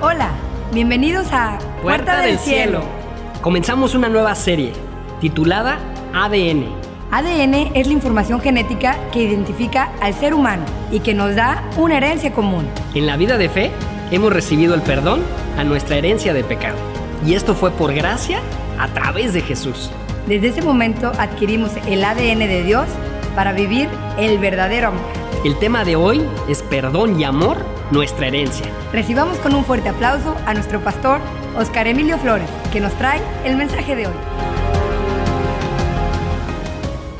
Hola, 0.00 0.30
bienvenidos 0.72 1.26
a 1.32 1.58
Puerta 1.82 2.22
del 2.22 2.38
Cielo. 2.38 2.82
Comenzamos 3.42 3.96
una 3.96 4.08
nueva 4.08 4.36
serie 4.36 4.72
titulada 5.20 5.80
ADN. 6.14 6.66
ADN 7.10 7.72
es 7.74 7.88
la 7.88 7.94
información 7.94 8.40
genética 8.40 8.96
que 9.10 9.24
identifica 9.24 9.90
al 10.00 10.14
ser 10.14 10.34
humano 10.34 10.64
y 10.92 11.00
que 11.00 11.14
nos 11.14 11.34
da 11.34 11.64
una 11.76 11.96
herencia 11.96 12.32
común. 12.32 12.64
En 12.94 13.08
la 13.08 13.16
vida 13.16 13.38
de 13.38 13.48
fe 13.48 13.72
hemos 14.12 14.32
recibido 14.32 14.76
el 14.76 14.82
perdón 14.82 15.20
a 15.58 15.64
nuestra 15.64 15.96
herencia 15.96 16.32
de 16.32 16.44
pecado. 16.44 16.78
Y 17.26 17.34
esto 17.34 17.56
fue 17.56 17.72
por 17.72 17.92
gracia 17.92 18.38
a 18.78 18.86
través 18.86 19.32
de 19.32 19.40
Jesús. 19.40 19.90
Desde 20.28 20.46
ese 20.46 20.62
momento 20.62 21.10
adquirimos 21.18 21.72
el 21.88 22.04
ADN 22.04 22.38
de 22.38 22.62
Dios 22.62 22.86
para 23.34 23.52
vivir 23.52 23.88
el 24.16 24.38
verdadero 24.38 24.88
amor. 24.88 25.28
El 25.44 25.58
tema 25.58 25.84
de 25.84 25.96
hoy 25.96 26.22
es 26.48 26.62
perdón 26.62 27.18
y 27.18 27.24
amor, 27.24 27.58
nuestra 27.90 28.26
herencia. 28.26 28.66
Recibamos 28.92 29.38
con 29.38 29.54
un 29.54 29.64
fuerte 29.64 29.88
aplauso 29.88 30.36
a 30.46 30.54
nuestro 30.54 30.80
pastor 30.80 31.20
Oscar 31.56 31.86
Emilio 31.86 32.18
Flores, 32.18 32.48
que 32.72 32.80
nos 32.80 32.92
trae 32.94 33.20
el 33.44 33.56
mensaje 33.56 33.96
de 33.96 34.06
hoy. 34.06 34.14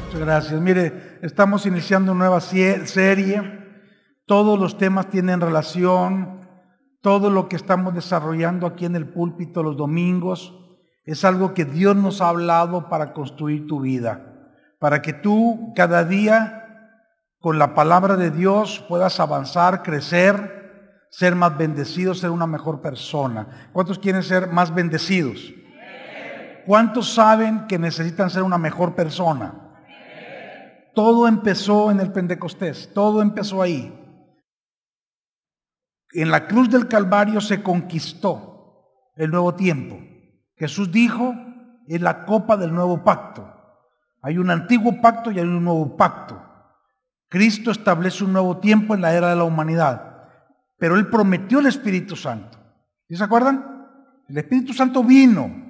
Muchas 0.04 0.20
gracias. 0.20 0.60
Mire, 0.60 1.18
estamos 1.22 1.64
iniciando 1.66 2.12
una 2.12 2.26
nueva 2.26 2.40
serie. 2.40 3.42
Todos 4.26 4.58
los 4.58 4.76
temas 4.76 5.08
tienen 5.08 5.40
relación. 5.40 6.46
Todo 7.00 7.30
lo 7.30 7.48
que 7.48 7.56
estamos 7.56 7.94
desarrollando 7.94 8.66
aquí 8.66 8.84
en 8.84 8.96
el 8.96 9.08
púlpito 9.08 9.62
los 9.62 9.76
domingos 9.76 10.54
es 11.04 11.24
algo 11.24 11.54
que 11.54 11.64
Dios 11.64 11.96
nos 11.96 12.20
ha 12.20 12.28
hablado 12.28 12.90
para 12.90 13.14
construir 13.14 13.66
tu 13.66 13.80
vida. 13.80 14.52
Para 14.78 15.00
que 15.00 15.14
tú 15.14 15.72
cada 15.74 16.04
día 16.04 16.58
con 17.40 17.58
la 17.58 17.74
palabra 17.74 18.16
de 18.16 18.30
Dios 18.30 18.84
puedas 18.88 19.20
avanzar, 19.20 19.82
crecer, 19.82 20.57
ser 21.10 21.34
más 21.34 21.56
bendecido, 21.56 22.14
ser 22.14 22.30
una 22.30 22.46
mejor 22.46 22.80
persona. 22.80 23.70
¿Cuántos 23.72 23.98
quieren 23.98 24.22
ser 24.22 24.48
más 24.48 24.74
bendecidos? 24.74 25.52
¿Cuántos 26.66 27.14
saben 27.14 27.66
que 27.66 27.78
necesitan 27.78 28.30
ser 28.30 28.42
una 28.42 28.58
mejor 28.58 28.94
persona? 28.94 29.54
Todo 30.94 31.28
empezó 31.28 31.90
en 31.90 32.00
el 32.00 32.12
Pentecostés, 32.12 32.92
todo 32.92 33.22
empezó 33.22 33.62
ahí. 33.62 33.94
En 36.12 36.30
la 36.30 36.46
cruz 36.46 36.70
del 36.70 36.88
Calvario 36.88 37.40
se 37.40 37.62
conquistó 37.62 38.84
el 39.16 39.30
nuevo 39.30 39.54
tiempo. 39.54 39.98
Jesús 40.56 40.90
dijo, 40.90 41.34
es 41.86 42.00
la 42.00 42.24
copa 42.24 42.56
del 42.56 42.74
nuevo 42.74 43.02
pacto. 43.04 43.48
Hay 44.22 44.38
un 44.38 44.50
antiguo 44.50 45.00
pacto 45.00 45.30
y 45.30 45.38
hay 45.38 45.46
un 45.46 45.64
nuevo 45.64 45.96
pacto. 45.96 46.42
Cristo 47.28 47.70
establece 47.70 48.24
un 48.24 48.32
nuevo 48.32 48.58
tiempo 48.58 48.94
en 48.94 49.02
la 49.02 49.14
era 49.14 49.30
de 49.30 49.36
la 49.36 49.44
humanidad, 49.44 50.07
pero 50.78 50.96
Él 50.96 51.08
prometió 51.08 51.58
el 51.58 51.66
Espíritu 51.66 52.16
Santo. 52.16 52.58
¿Sí 53.08 53.16
se 53.16 53.24
acuerdan? 53.24 53.64
El 54.28 54.38
Espíritu 54.38 54.72
Santo 54.72 55.02
vino 55.02 55.68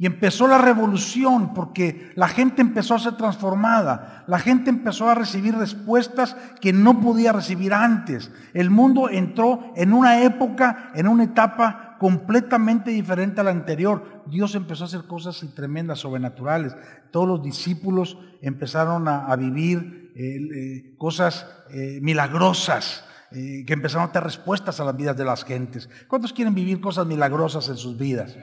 y 0.00 0.06
empezó 0.06 0.48
la 0.48 0.56
revolución 0.56 1.52
porque 1.52 2.10
la 2.16 2.26
gente 2.26 2.62
empezó 2.62 2.94
a 2.94 2.98
ser 2.98 3.18
transformada, 3.18 4.24
la 4.26 4.38
gente 4.38 4.70
empezó 4.70 5.10
a 5.10 5.14
recibir 5.14 5.54
respuestas 5.54 6.36
que 6.60 6.72
no 6.72 7.02
podía 7.02 7.32
recibir 7.32 7.74
antes. 7.74 8.32
El 8.54 8.70
mundo 8.70 9.10
entró 9.10 9.72
en 9.76 9.92
una 9.92 10.22
época, 10.22 10.90
en 10.94 11.06
una 11.06 11.24
etapa 11.24 11.98
completamente 12.00 12.90
diferente 12.90 13.42
a 13.42 13.44
la 13.44 13.50
anterior. 13.50 14.24
Dios 14.26 14.54
empezó 14.54 14.84
a 14.84 14.86
hacer 14.86 15.02
cosas 15.02 15.44
tremendas, 15.54 15.98
sobrenaturales. 15.98 16.74
Todos 17.10 17.28
los 17.28 17.42
discípulos 17.42 18.16
empezaron 18.40 19.06
a, 19.06 19.36
vivir 19.36 20.12
eh, 20.16 20.36
eh, 20.56 20.94
cosas 20.96 21.46
eh, 21.74 21.98
milagrosas. 22.00 23.04
Que 23.30 23.72
empezaron 23.72 24.08
a 24.08 24.12
dar 24.12 24.24
respuestas 24.24 24.80
a 24.80 24.84
las 24.84 24.96
vidas 24.96 25.16
de 25.16 25.24
las 25.24 25.44
gentes. 25.44 25.88
¿Cuántos 26.08 26.32
quieren 26.32 26.54
vivir 26.54 26.80
cosas 26.80 27.06
milagrosas 27.06 27.68
en 27.68 27.76
sus 27.76 27.96
vidas? 27.96 28.36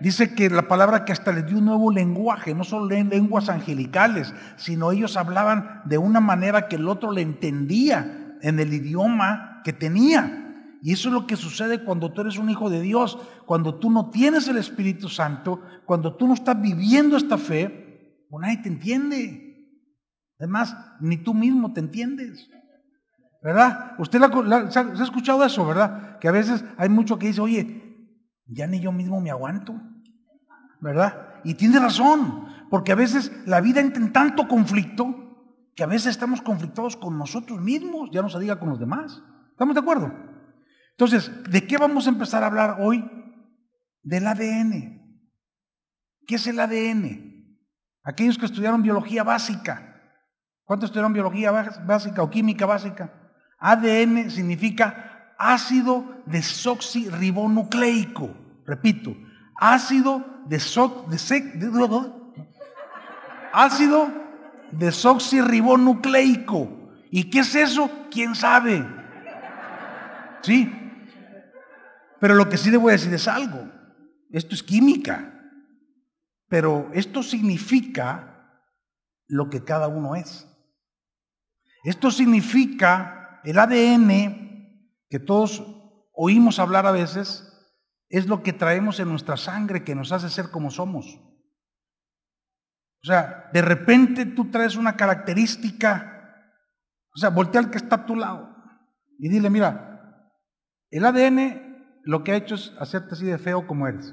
Dice 0.00 0.34
que 0.34 0.48
la 0.48 0.68
palabra 0.68 1.04
que 1.04 1.12
hasta 1.12 1.32
les 1.32 1.46
dio 1.46 1.58
un 1.58 1.64
nuevo 1.64 1.90
lenguaje, 1.90 2.54
no 2.54 2.62
solo 2.62 2.86
lenguas 2.86 3.48
angelicales, 3.48 4.32
sino 4.56 4.92
ellos 4.92 5.16
hablaban 5.16 5.82
de 5.86 5.98
una 5.98 6.20
manera 6.20 6.68
que 6.68 6.76
el 6.76 6.88
otro 6.88 7.10
le 7.10 7.22
entendía 7.22 8.36
en 8.40 8.60
el 8.60 8.72
idioma 8.72 9.60
que 9.64 9.72
tenía. 9.72 10.44
Y 10.80 10.92
eso 10.92 11.08
es 11.08 11.14
lo 11.14 11.26
que 11.26 11.34
sucede 11.34 11.82
cuando 11.82 12.12
tú 12.12 12.20
eres 12.20 12.38
un 12.38 12.48
hijo 12.48 12.70
de 12.70 12.80
Dios, 12.80 13.18
cuando 13.46 13.74
tú 13.76 13.90
no 13.90 14.10
tienes 14.10 14.46
el 14.46 14.58
Espíritu 14.58 15.08
Santo, 15.08 15.60
cuando 15.84 16.14
tú 16.14 16.28
no 16.28 16.34
estás 16.34 16.60
viviendo 16.60 17.16
esta 17.16 17.36
fe, 17.36 18.26
pues 18.30 18.40
nadie 18.40 18.58
te 18.58 18.68
entiende. 18.68 19.48
Además, 20.38 20.76
ni 21.00 21.16
tú 21.16 21.34
mismo 21.34 21.72
te 21.72 21.80
entiendes. 21.80 22.48
¿Verdad? 23.40 23.94
Usted 23.98 24.20
se 24.70 24.78
ha 24.78 25.04
escuchado 25.04 25.44
eso, 25.44 25.64
¿verdad? 25.66 26.18
Que 26.18 26.28
a 26.28 26.32
veces 26.32 26.64
hay 26.76 26.88
mucho 26.88 27.18
que 27.18 27.28
dice, 27.28 27.40
oye, 27.40 27.88
ya 28.46 28.66
ni 28.66 28.80
yo 28.80 28.90
mismo 28.90 29.20
me 29.20 29.30
aguanto, 29.30 29.80
¿verdad? 30.80 31.40
Y 31.44 31.54
tiene 31.54 31.78
razón, 31.78 32.46
porque 32.70 32.92
a 32.92 32.96
veces 32.96 33.32
la 33.46 33.60
vida 33.60 33.80
entra 33.80 34.02
en 34.02 34.12
tanto 34.12 34.48
conflicto 34.48 35.14
que 35.76 35.84
a 35.84 35.86
veces 35.86 36.08
estamos 36.08 36.42
conflictados 36.42 36.96
con 36.96 37.16
nosotros 37.16 37.60
mismos, 37.60 38.10
ya 38.12 38.22
no 38.22 38.28
se 38.28 38.40
diga 38.40 38.58
con 38.58 38.70
los 38.70 38.80
demás. 38.80 39.22
¿Estamos 39.50 39.74
de 39.74 39.80
acuerdo? 39.80 40.12
Entonces, 40.90 41.30
¿de 41.48 41.66
qué 41.66 41.78
vamos 41.78 42.06
a 42.06 42.10
empezar 42.10 42.42
a 42.42 42.46
hablar 42.46 42.78
hoy? 42.80 43.08
Del 44.02 44.26
ADN. 44.26 44.98
¿Qué 46.26 46.34
es 46.34 46.46
el 46.48 46.58
ADN? 46.58 47.58
Aquellos 48.02 48.38
que 48.38 48.46
estudiaron 48.46 48.82
biología 48.82 49.22
básica. 49.22 49.84
¿Cuántos 50.64 50.88
estudiaron 50.88 51.12
biología 51.12 51.52
básica 51.52 52.22
o 52.22 52.30
química 52.30 52.66
básica? 52.66 53.27
ADN 53.58 54.30
significa 54.30 55.34
ácido 55.38 56.22
desoxirribonucleico. 56.26 58.28
Repito, 58.66 59.16
ácido 59.56 60.24
ácido 63.52 64.10
desoxirribonucleico. 64.72 66.68
¿Y 67.10 67.30
qué 67.30 67.38
es 67.40 67.54
eso? 67.54 67.90
¿Quién 68.10 68.34
sabe? 68.34 68.86
¿Sí? 70.42 70.70
Pero 72.20 72.34
lo 72.34 72.48
que 72.48 72.56
sí 72.56 72.70
a 72.92 72.96
decir 72.96 73.12
es 73.14 73.28
algo. 73.28 73.70
Esto 74.30 74.54
es 74.54 74.62
química. 74.62 75.34
Pero 76.48 76.90
esto 76.92 77.22
significa 77.22 78.64
lo 79.26 79.50
que 79.50 79.64
cada 79.64 79.88
uno 79.88 80.14
es. 80.16 80.46
Esto 81.84 82.10
significa 82.10 83.17
el 83.44 83.58
ADN 83.58 84.38
que 85.08 85.18
todos 85.18 85.64
oímos 86.12 86.58
hablar 86.58 86.86
a 86.86 86.90
veces, 86.90 87.44
es 88.08 88.26
lo 88.26 88.42
que 88.42 88.52
traemos 88.52 89.00
en 89.00 89.08
nuestra 89.08 89.36
sangre 89.36 89.84
que 89.84 89.94
nos 89.94 90.12
hace 90.12 90.28
ser 90.28 90.50
como 90.50 90.70
somos. 90.70 91.06
O 93.02 93.06
sea, 93.06 93.48
de 93.52 93.62
repente 93.62 94.26
tú 94.26 94.50
traes 94.50 94.76
una 94.76 94.96
característica, 94.96 96.44
o 97.14 97.18
sea, 97.18 97.30
voltea 97.30 97.60
al 97.60 97.70
que 97.70 97.78
está 97.78 97.96
a 97.96 98.06
tu 98.06 98.16
lado 98.16 98.54
y 99.18 99.28
dile, 99.28 99.50
mira, 99.50 100.32
el 100.90 101.04
ADN 101.04 102.00
lo 102.04 102.24
que 102.24 102.32
ha 102.32 102.36
hecho 102.36 102.54
es 102.54 102.74
hacerte 102.80 103.14
así 103.14 103.26
de 103.26 103.38
feo 103.38 103.66
como 103.66 103.86
eres. 103.86 104.12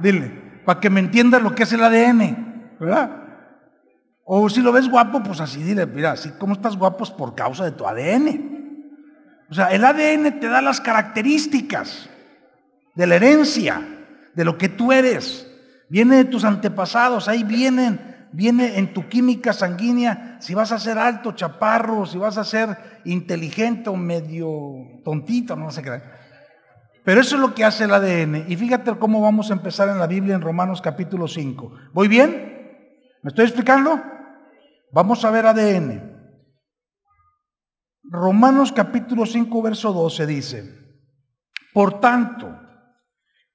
Dile, 0.00 0.62
para 0.64 0.80
que 0.80 0.90
me 0.90 1.00
entiendas 1.00 1.42
lo 1.42 1.54
que 1.54 1.62
es 1.62 1.72
el 1.72 1.84
ADN, 1.84 2.76
¿verdad? 2.80 3.21
O 4.24 4.48
si 4.48 4.60
lo 4.60 4.72
ves 4.72 4.88
guapo, 4.88 5.22
pues 5.22 5.40
así 5.40 5.62
dile, 5.62 5.86
mira, 5.86 6.12
así 6.12 6.30
como 6.38 6.54
estás 6.54 6.76
guapo 6.76 7.04
es 7.04 7.10
por 7.10 7.34
causa 7.34 7.64
de 7.64 7.72
tu 7.72 7.86
ADN. 7.86 8.52
O 9.50 9.54
sea, 9.54 9.66
el 9.66 9.84
ADN 9.84 10.40
te 10.40 10.48
da 10.48 10.62
las 10.62 10.80
características 10.80 12.08
de 12.94 13.06
la 13.06 13.16
herencia, 13.16 13.82
de 14.34 14.44
lo 14.44 14.56
que 14.56 14.68
tú 14.68 14.92
eres. 14.92 15.48
Viene 15.88 16.16
de 16.16 16.24
tus 16.24 16.44
antepasados, 16.44 17.28
ahí 17.28 17.44
vienen, 17.44 18.28
viene 18.32 18.78
en 18.78 18.94
tu 18.94 19.08
química 19.08 19.52
sanguínea, 19.52 20.38
si 20.40 20.54
vas 20.54 20.72
a 20.72 20.78
ser 20.78 20.98
alto, 20.98 21.32
chaparro, 21.32 22.06
si 22.06 22.16
vas 22.16 22.38
a 22.38 22.44
ser 22.44 23.00
inteligente 23.04 23.90
o 23.90 23.96
medio 23.96 25.00
tontito, 25.04 25.54
no 25.54 25.70
sé 25.70 25.82
qué. 25.82 26.00
Pero 27.04 27.20
eso 27.20 27.34
es 27.34 27.42
lo 27.42 27.54
que 27.54 27.64
hace 27.64 27.84
el 27.84 27.92
ADN. 27.92 28.46
Y 28.48 28.56
fíjate 28.56 28.92
cómo 28.96 29.20
vamos 29.20 29.50
a 29.50 29.54
empezar 29.54 29.88
en 29.88 29.98
la 29.98 30.06
Biblia 30.06 30.34
en 30.34 30.40
Romanos 30.40 30.80
capítulo 30.80 31.26
5. 31.26 31.72
¿Voy 31.92 32.08
bien? 32.08 32.61
¿Me 33.22 33.28
estoy 33.28 33.44
explicando? 33.44 34.02
Vamos 34.90 35.24
a 35.24 35.30
ver 35.30 35.46
ADN. 35.46 36.10
Romanos 38.04 38.72
capítulo 38.72 39.24
5, 39.24 39.62
verso 39.62 39.92
12 39.92 40.26
dice, 40.26 40.64
por 41.72 42.00
tanto, 42.00 42.58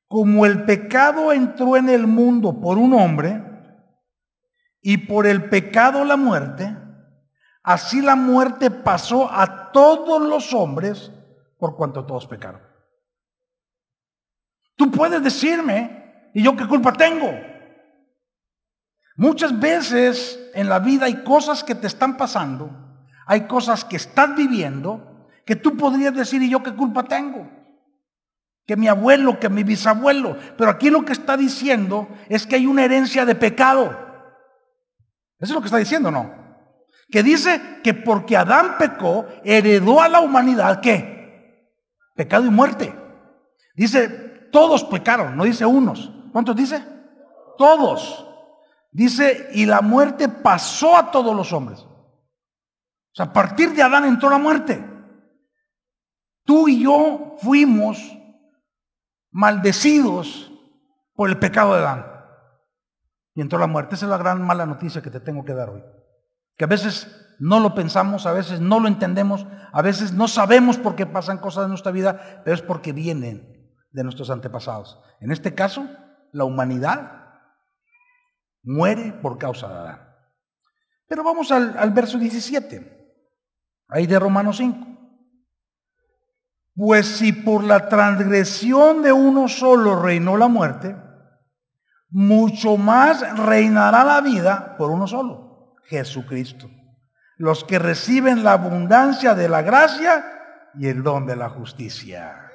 como 0.08 0.46
el 0.46 0.64
pecado 0.64 1.34
entró 1.34 1.76
en 1.76 1.90
el 1.90 2.08
mundo 2.08 2.60
por 2.60 2.78
un 2.78 2.94
hombre, 2.94 3.44
y 4.82 5.00
por 5.00 5.28
el 5.28 5.50
pecado 5.50 6.06
la 6.06 6.16
muerte, 6.16 6.78
así 7.62 8.02
la 8.02 8.16
muerte 8.16 8.72
pasó 8.72 9.30
a 9.30 9.74
todos 9.74 10.22
los 10.22 10.54
hombres 10.54 11.12
por 11.60 11.76
cuanto 11.76 12.06
todos 12.06 12.26
pecaron. 12.26 12.62
Tú 14.78 14.90
puedes 14.90 15.22
decirme, 15.22 16.32
¿y 16.34 16.42
yo 16.42 16.56
qué 16.56 16.66
culpa 16.66 16.94
tengo? 16.94 17.28
Muchas 19.18 19.60
veces 19.60 20.40
en 20.54 20.70
la 20.70 20.80
vida 20.80 21.06
hay 21.06 21.24
cosas 21.24 21.64
que 21.64 21.76
te 21.76 21.88
están 21.88 22.16
pasando 22.16 22.88
hay 23.28 23.42
cosas 23.42 23.84
que 23.84 23.98
estás 23.98 24.36
viviendo 24.36 25.28
que 25.46 25.58
tú 25.58 25.78
podrías 25.78 26.16
decir, 26.16 26.42
¿y 26.42 26.50
yo 26.50 26.64
qué 26.64 26.74
culpa 26.74 27.04
tengo? 27.04 27.48
que 28.66 28.76
mi 28.76 28.90
abuelo, 28.90 29.40
que 29.40 29.48
mi 29.48 29.64
bisabuelo. 29.64 30.36
Pero 30.58 30.70
aquí 30.70 30.90
lo 30.90 31.06
que 31.06 31.14
está 31.14 31.38
diciendo 31.38 32.10
es 32.28 32.46
que 32.46 32.58
hay 32.58 32.68
una 32.68 32.84
herencia 32.84 33.26
de 33.26 33.34
pecado. 33.34 33.86
Eso 35.40 35.52
es 35.52 35.52
lo 35.52 35.62
que 35.62 35.68
está 35.68 35.78
diciendo, 35.78 36.12
¿no? 36.12 36.36
Que 37.10 37.24
dice 37.24 37.80
que 37.82 37.94
porque 37.94 38.36
Adán 38.36 38.76
pecó, 38.78 39.26
heredó 39.46 40.02
a 40.02 40.10
la 40.10 40.20
humanidad 40.20 40.82
¿qué? 40.82 41.72
Pecado 42.14 42.46
y 42.46 42.50
muerte. 42.50 42.94
Dice, 43.74 44.10
todos 44.52 44.84
pecaron, 44.84 45.38
no 45.38 45.46
dice 45.46 45.66
unos. 45.66 46.12
¿Cuántos 46.34 46.54
dice? 46.54 46.84
Todos. 47.58 48.27
Dice, 48.98 49.50
y 49.54 49.68
la 49.68 49.82
muerte 49.82 50.28
pasó 50.28 50.98
a 50.98 51.12
todos 51.12 51.36
los 51.36 51.54
hombres. 51.54 51.82
O 51.82 53.14
sea, 53.14 53.28
a 53.28 53.34
partir 53.34 53.76
de 53.76 53.84
Adán 53.84 54.06
entró 54.06 54.28
la 54.28 54.40
muerte. 54.40 54.84
Tú 56.44 56.68
y 56.68 56.82
yo 56.82 57.36
fuimos 57.38 58.00
maldecidos 59.30 60.52
por 61.14 61.30
el 61.30 61.38
pecado 61.38 61.76
de 61.76 61.82
Adán. 61.82 62.08
Y 63.36 63.42
entró 63.42 63.60
la 63.60 63.68
muerte. 63.68 63.94
Esa 63.94 64.08
es 64.08 64.10
la 64.10 64.18
gran 64.18 64.42
mala 64.42 64.66
noticia 64.66 65.04
que 65.04 65.12
te 65.12 65.20
tengo 65.20 65.46
que 65.46 65.54
dar 65.54 65.70
hoy. 65.70 65.84
Que 66.58 66.64
a 66.64 66.68
veces 66.68 67.36
no 67.38 67.60
lo 67.60 67.76
pensamos, 67.76 68.26
a 68.26 68.34
veces 68.34 68.62
no 68.62 68.80
lo 68.80 68.88
entendemos, 68.88 69.46
a 69.74 69.84
veces 69.84 70.12
no 70.12 70.28
sabemos 70.28 70.80
por 70.80 70.96
qué 70.96 71.06
pasan 71.06 71.38
cosas 71.38 71.66
en 71.66 71.70
nuestra 71.70 71.92
vida, 71.92 72.42
pero 72.44 72.56
es 72.56 72.64
porque 72.64 72.94
vienen 72.94 73.76
de 73.92 74.04
nuestros 74.04 74.32
antepasados. 74.32 75.00
En 75.20 75.32
este 75.32 75.54
caso, 75.54 75.88
la 76.32 76.46
humanidad 76.46 77.27
muere 78.68 79.14
por 79.22 79.38
causa 79.38 79.68
de 79.68 79.74
Adán. 79.74 80.16
Pero 81.08 81.24
vamos 81.24 81.52
al, 81.52 81.78
al 81.78 81.92
verso 81.92 82.18
17, 82.18 83.16
ahí 83.88 84.06
de 84.06 84.20
Romanos 84.20 84.58
5. 84.58 84.86
Pues 86.76 87.08
si 87.08 87.34
por 87.34 87.64
la 87.64 87.90
transgresión 87.90 89.02
de 89.02 89.12
uno 89.12 89.48
solo 89.48 90.00
reinó 90.00 90.38
la 90.38 90.48
muerte, 90.48 90.96
mucho 92.10 92.78
más 92.78 93.38
reinará 93.38 94.04
la 94.04 94.22
vida 94.22 94.76
por 94.78 94.92
uno 94.92 95.08
solo, 95.08 95.76
Jesucristo. 95.86 96.70
Los 97.38 97.64
que 97.64 97.80
reciben 97.80 98.44
la 98.44 98.54
abundancia 98.54 99.34
de 99.34 99.50
la 99.50 99.62
gracia 99.62 100.24
y 100.76 100.88
el 100.88 101.04
don 101.04 101.26
de 101.26 101.36
la 101.36 101.50
justicia. 101.50 102.52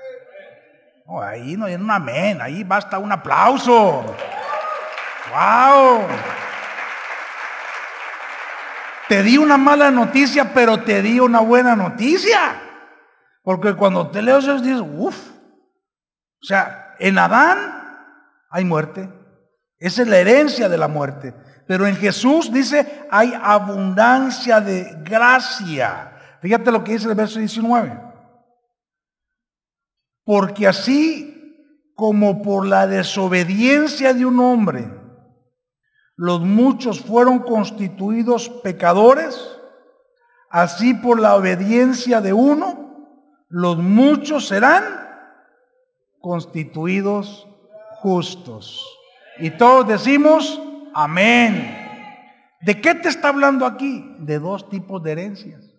ahí 1.23 1.57
no 1.57 1.67
hay 1.67 1.75
un 1.75 1.91
amén, 1.91 2.41
ahí 2.41 2.65
basta 2.65 2.99
un 2.99 3.13
aplauso. 3.13 4.05
¡Wow! 5.31 6.07
Te 9.09 9.23
di 9.23 9.37
una 9.37 9.57
mala 9.59 9.91
noticia, 9.91 10.53
pero 10.55 10.83
te 10.83 11.03
di 11.03 11.21
una 11.21 11.41
buena 11.41 11.77
noticia. 11.77 12.61
Porque 13.43 13.75
cuando 13.75 14.09
te 14.09 14.23
leo 14.23 14.39
eso 14.39 14.59
dices, 14.59 14.81
uff. 14.81 15.31
O 16.41 16.45
sea, 16.45 16.95
en 16.99 17.19
Adán 17.19 17.83
hay 18.51 18.65
muerte. 18.65 19.09
Esa 19.79 20.03
es 20.03 20.09
la 20.09 20.19
herencia 20.19 20.69
de 20.69 20.79
la 20.79 20.89
muerte. 20.89 21.35
Pero 21.67 21.87
en 21.87 21.97
Jesús 21.97 22.53
dice, 22.53 23.07
hay 23.11 23.33
abundancia 23.41 24.61
de 24.61 24.97
gracia. 25.03 26.13
Fíjate 26.41 26.73
lo 26.73 26.83
que 26.83 26.93
dice 26.93 27.09
el 27.09 27.15
verso 27.15 27.39
19. 27.39 28.01
Porque 30.25 30.67
así 30.67 31.93
como 31.95 32.43
por 32.43 32.67
la 32.67 32.87
desobediencia 32.87 34.15
de 34.15 34.25
un 34.25 34.41
hombre, 34.41 35.02
los 36.23 36.41
muchos 36.41 37.01
fueron 37.01 37.41
constituidos 37.41 38.49
pecadores, 38.49 39.59
así 40.51 40.95
por 40.95 41.19
la 41.19 41.35
obediencia 41.35 42.21
de 42.21 42.33
uno, 42.33 43.19
los 43.49 43.79
muchos 43.79 44.47
serán 44.47 44.85
constituidos 46.21 47.49
justos. 47.97 48.87
Y 49.41 49.51
todos 49.51 49.89
decimos, 49.89 50.63
amén. 50.95 51.77
¿De 52.61 52.81
qué 52.81 52.95
te 52.95 53.09
está 53.09 53.31
hablando 53.31 53.67
aquí? 53.67 54.15
De 54.21 54.39
dos 54.39 54.69
tipos 54.69 55.03
de 55.03 55.11
herencias. 55.11 55.75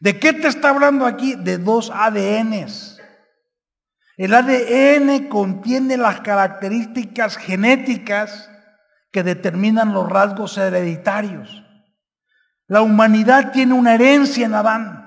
¿De 0.00 0.18
qué 0.18 0.32
te 0.32 0.48
está 0.48 0.70
hablando 0.70 1.06
aquí? 1.06 1.36
De 1.36 1.56
dos 1.56 1.92
ADNs. 1.94 3.00
El 4.16 4.34
ADN 4.34 5.28
contiene 5.28 5.96
las 5.96 6.20
características 6.20 7.36
genéticas 7.36 8.50
que 9.10 9.22
determinan 9.22 9.92
los 9.92 10.08
rasgos 10.08 10.56
hereditarios. 10.58 11.64
La 12.66 12.82
humanidad 12.82 13.50
tiene 13.52 13.74
una 13.74 13.94
herencia 13.94 14.46
en 14.46 14.54
Adán. 14.54 15.00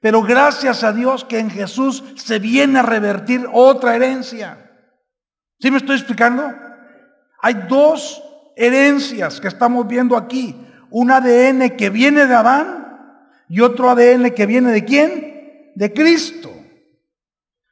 Pero 0.00 0.22
gracias 0.22 0.82
a 0.82 0.92
Dios 0.92 1.24
que 1.24 1.38
en 1.38 1.50
Jesús 1.50 2.02
se 2.16 2.38
viene 2.38 2.78
a 2.78 2.82
revertir 2.82 3.46
otra 3.52 3.94
herencia. 3.94 4.70
¿Sí 5.60 5.70
me 5.70 5.76
estoy 5.76 5.96
explicando? 5.96 6.52
Hay 7.40 7.54
dos 7.68 8.22
herencias 8.56 9.40
que 9.40 9.48
estamos 9.48 9.86
viendo 9.86 10.16
aquí. 10.16 10.56
Un 10.90 11.10
ADN 11.10 11.76
que 11.76 11.90
viene 11.90 12.26
de 12.26 12.34
Adán 12.34 12.82
y 13.48 13.60
otro 13.60 13.90
ADN 13.90 14.30
que 14.32 14.46
viene 14.46 14.72
de 14.72 14.84
quién? 14.84 15.72
De 15.74 15.92
Cristo. 15.92 16.50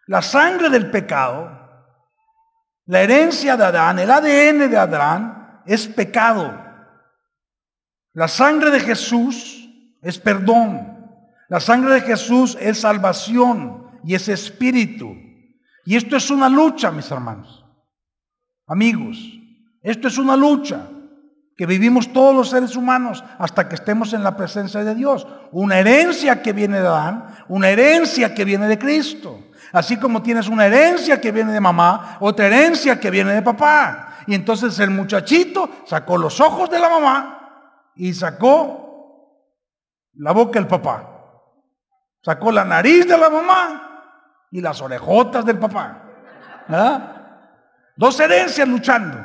La 0.07 0.23
sangre 0.23 0.71
del 0.71 0.91
pecado, 0.91 1.60
la 2.91 3.03
herencia 3.03 3.57
de 3.57 3.65
Adán, 3.65 4.01
el 4.01 4.11
ADN 4.11 4.69
de 4.69 4.77
Adán 4.77 5.63
es 5.65 5.87
pecado. 5.87 6.61
La 8.15 8.27
sangre 8.27 8.73
de 8.73 8.81
Jesús 8.81 9.71
es 10.03 10.19
perdón. 10.19 10.99
La 11.49 11.61
sangre 11.61 11.95
de 11.95 12.01
Jesús 12.01 12.59
es 12.61 12.81
salvación 12.81 13.87
y 14.03 14.17
es 14.17 14.29
espíritu. 14.29 15.15
Y 15.85 15.95
esto 15.95 16.17
es 16.17 16.33
una 16.33 16.49
lucha, 16.49 16.91
mis 16.91 17.09
hermanos. 17.13 17.65
Amigos, 18.67 19.19
esto 19.83 20.09
es 20.09 20.19
una 20.19 20.37
lucha 20.37 20.89
que 21.57 21.67
vivimos 21.67 22.13
todos 22.13 22.35
los 22.35 22.51
seres 22.51 22.75
humanos 22.75 23.23
hasta 23.39 23.69
que 23.69 23.77
estemos 23.77 24.15
en 24.15 24.25
la 24.25 24.37
presencia 24.37 24.83
de 24.83 24.97
Dios. 24.97 25.29
Una 25.53 25.79
herencia 25.79 26.43
que 26.43 26.53
viene 26.53 26.81
de 26.81 26.89
Adán, 26.89 27.45
una 27.47 27.69
herencia 27.69 28.35
que 28.35 28.45
viene 28.45 28.67
de 28.67 28.81
Cristo. 28.81 29.45
Así 29.73 29.99
como 29.99 30.23
tienes 30.23 30.49
una 30.49 30.67
herencia 30.67 31.21
que 31.21 31.33
viene 31.33 31.53
de 31.53 31.61
mamá, 31.61 32.17
otra 32.21 32.47
herencia 32.47 32.99
que 32.99 33.11
viene 33.11 33.33
de 33.33 33.43
papá. 33.43 34.19
Y 34.27 34.35
entonces 34.35 34.79
el 34.79 34.91
muchachito 34.91 35.69
sacó 35.87 36.19
los 36.19 36.41
ojos 36.41 36.69
de 36.71 36.79
la 36.79 36.89
mamá 36.89 37.93
y 37.95 38.13
sacó 38.13 38.81
la 40.15 40.33
boca 40.33 40.59
del 40.59 40.69
papá. 40.69 41.07
Sacó 42.23 42.53
la 42.53 42.65
nariz 42.65 43.07
de 43.07 43.17
la 43.17 43.31
mamá 43.31 44.47
y 44.51 44.61
las 44.61 44.81
orejotas 44.83 45.45
del 45.45 45.59
papá. 45.59 46.03
Dos 47.97 48.21
herencias 48.21 48.69
luchando. 48.69 49.19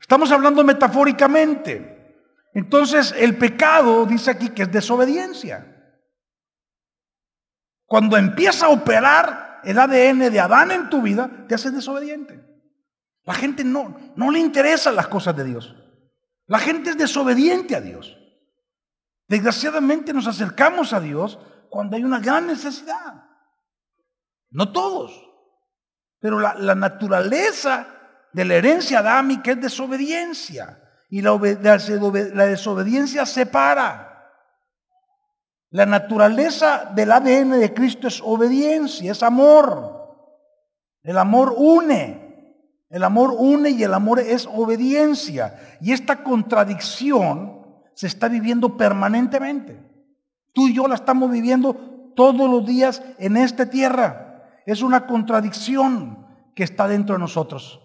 Estamos 0.00 0.30
hablando 0.30 0.62
metafóricamente. 0.64 1.96
Entonces 2.54 3.14
el 3.16 3.36
pecado 3.36 4.06
dice 4.06 4.30
aquí 4.30 4.50
que 4.50 4.62
es 4.62 4.72
desobediencia. 4.72 5.74
Cuando 7.86 8.16
empieza 8.16 8.66
a 8.66 8.70
operar 8.70 9.47
el 9.64 9.78
ADN 9.78 10.30
de 10.30 10.40
Adán 10.40 10.70
en 10.70 10.90
tu 10.90 11.02
vida, 11.02 11.30
te 11.48 11.54
haces 11.54 11.72
desobediente. 11.72 12.44
La 13.24 13.34
gente 13.34 13.64
no, 13.64 13.96
no 14.16 14.30
le 14.30 14.38
interesan 14.38 14.96
las 14.96 15.08
cosas 15.08 15.36
de 15.36 15.44
Dios. 15.44 15.74
La 16.46 16.58
gente 16.58 16.90
es 16.90 16.98
desobediente 16.98 17.76
a 17.76 17.80
Dios. 17.80 18.16
Desgraciadamente 19.28 20.14
nos 20.14 20.26
acercamos 20.26 20.94
a 20.94 21.00
Dios 21.00 21.38
cuando 21.68 21.96
hay 21.96 22.04
una 22.04 22.20
gran 22.20 22.46
necesidad. 22.46 23.24
No 24.50 24.72
todos, 24.72 25.12
pero 26.20 26.40
la, 26.40 26.74
naturaleza 26.74 27.86
de 28.32 28.44
la 28.46 28.54
herencia 28.54 29.00
adámica 29.00 29.52
es 29.52 29.60
desobediencia. 29.60 30.82
Y 31.10 31.20
la, 31.20 31.38
la 31.62 32.46
desobediencia 32.46 33.26
separa. 33.26 34.07
La 35.70 35.84
naturaleza 35.84 36.90
del 36.94 37.12
ADN 37.12 37.60
de 37.60 37.74
Cristo 37.74 38.08
es 38.08 38.22
obediencia, 38.22 39.12
es 39.12 39.22
amor. 39.22 39.98
El 41.02 41.18
amor 41.18 41.54
une. 41.56 42.26
El 42.88 43.04
amor 43.04 43.34
une 43.36 43.70
y 43.70 43.82
el 43.82 43.92
amor 43.92 44.18
es 44.18 44.46
obediencia. 44.46 45.78
Y 45.80 45.92
esta 45.92 46.22
contradicción 46.22 47.66
se 47.92 48.06
está 48.06 48.28
viviendo 48.28 48.78
permanentemente. 48.78 49.78
Tú 50.54 50.68
y 50.68 50.74
yo 50.74 50.88
la 50.88 50.94
estamos 50.94 51.30
viviendo 51.30 51.74
todos 52.16 52.50
los 52.50 52.66
días 52.66 53.02
en 53.18 53.36
esta 53.36 53.68
tierra. 53.68 54.62
Es 54.64 54.80
una 54.82 55.06
contradicción 55.06 56.26
que 56.54 56.64
está 56.64 56.88
dentro 56.88 57.14
de 57.14 57.20
nosotros. 57.20 57.80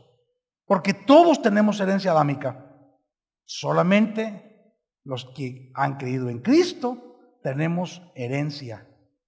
Porque 0.66 0.94
todos 0.94 1.42
tenemos 1.42 1.80
herencia 1.82 2.12
adámica. 2.12 2.66
Solamente 3.44 4.74
los 5.04 5.25
que 5.36 5.70
han 5.75 5.98
creído 5.98 6.30
en 6.30 6.40
Cristo 6.40 7.12
tenemos 7.43 8.01
herencia 8.15 8.88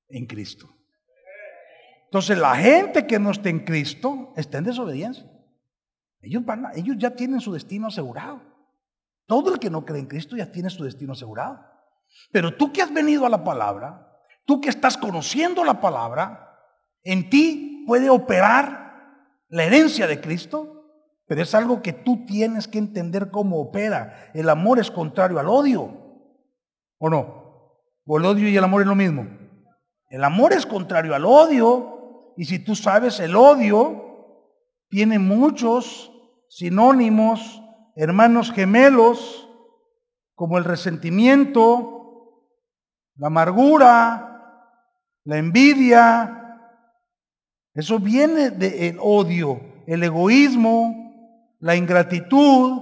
en 0.10 0.26
Cristo. 0.26 0.70
Entonces 2.06 2.38
la 2.38 2.56
gente 2.56 3.06
que 3.06 3.20
no 3.20 3.32
está 3.32 3.50
en 3.50 3.60
Cristo 3.60 4.34
está 4.38 4.58
en 4.58 4.64
desobediencia. 4.64 5.30
Ellos, 6.22 6.44
ellos 6.76 6.96
ya 6.98 7.12
tienen 7.12 7.42
su 7.42 7.52
destino 7.54 7.88
asegurado. 7.88 8.42
Todo 9.28 9.54
el 9.54 9.60
que 9.60 9.70
no 9.70 9.86
cree 9.86 10.00
en 10.00 10.08
Cristo 10.08 10.36
ya 10.36 10.52
tiene 10.52 10.70
su 10.70 10.84
destino 10.84 11.14
asegurado. 11.14 11.60
Pero 12.32 12.56
tú 12.56 12.72
que 12.72 12.82
has 12.82 12.94
venido 12.94 13.26
a 13.26 13.30
la 13.30 13.44
palabra, 13.44 14.20
tú 14.46 14.62
que 14.62 14.70
estás 14.70 14.98
conociendo 14.98 15.64
la 15.64 15.82
palabra, 15.82 16.58
en 17.04 17.30
ti 17.30 17.84
puede 17.86 18.10
operar 18.10 18.86
la 19.50 19.64
herencia 19.64 20.08
de 20.08 20.22
Cristo, 20.22 20.72
pero 21.28 21.42
es 21.42 21.54
algo 21.54 21.82
que 21.82 21.94
tú 21.94 22.26
tienes 22.26 22.68
que 22.68 22.78
entender 22.78 23.30
cómo 23.30 23.60
opera. 23.60 24.32
El 24.34 24.50
amor 24.50 24.80
es 24.80 24.90
contrario 24.90 25.40
al 25.40 25.50
odio, 25.50 26.24
¿o 26.98 27.10
no? 27.10 27.45
¿O 28.06 28.18
el 28.18 28.26
odio 28.26 28.48
y 28.48 28.56
el 28.56 28.64
amor 28.64 28.82
es 28.82 28.88
lo 28.88 28.96
mismo? 28.96 29.28
El 30.10 30.24
amor 30.24 30.54
es 30.54 30.66
contrario 30.66 31.16
al 31.16 31.26
odio, 31.26 32.34
y 32.38 32.46
si 32.46 32.60
tú 32.60 32.76
sabes, 32.76 33.20
el 33.20 33.36
odio 33.36 34.04
tiene 34.90 35.20
muchos 35.20 36.12
sinónimos, 36.50 37.62
hermanos 37.96 38.52
gemelos, 38.52 39.50
como 40.36 40.58
el 40.58 40.64
resentimiento, 40.66 41.96
la 43.16 43.28
amargura, 43.28 44.36
la 45.24 45.38
envidia. 45.38 46.60
Eso 47.74 48.00
viene 48.00 48.52
del 48.52 48.98
odio, 49.02 49.62
el 49.88 50.04
egoísmo, 50.04 51.56
la 51.60 51.76
ingratitud. 51.76 52.82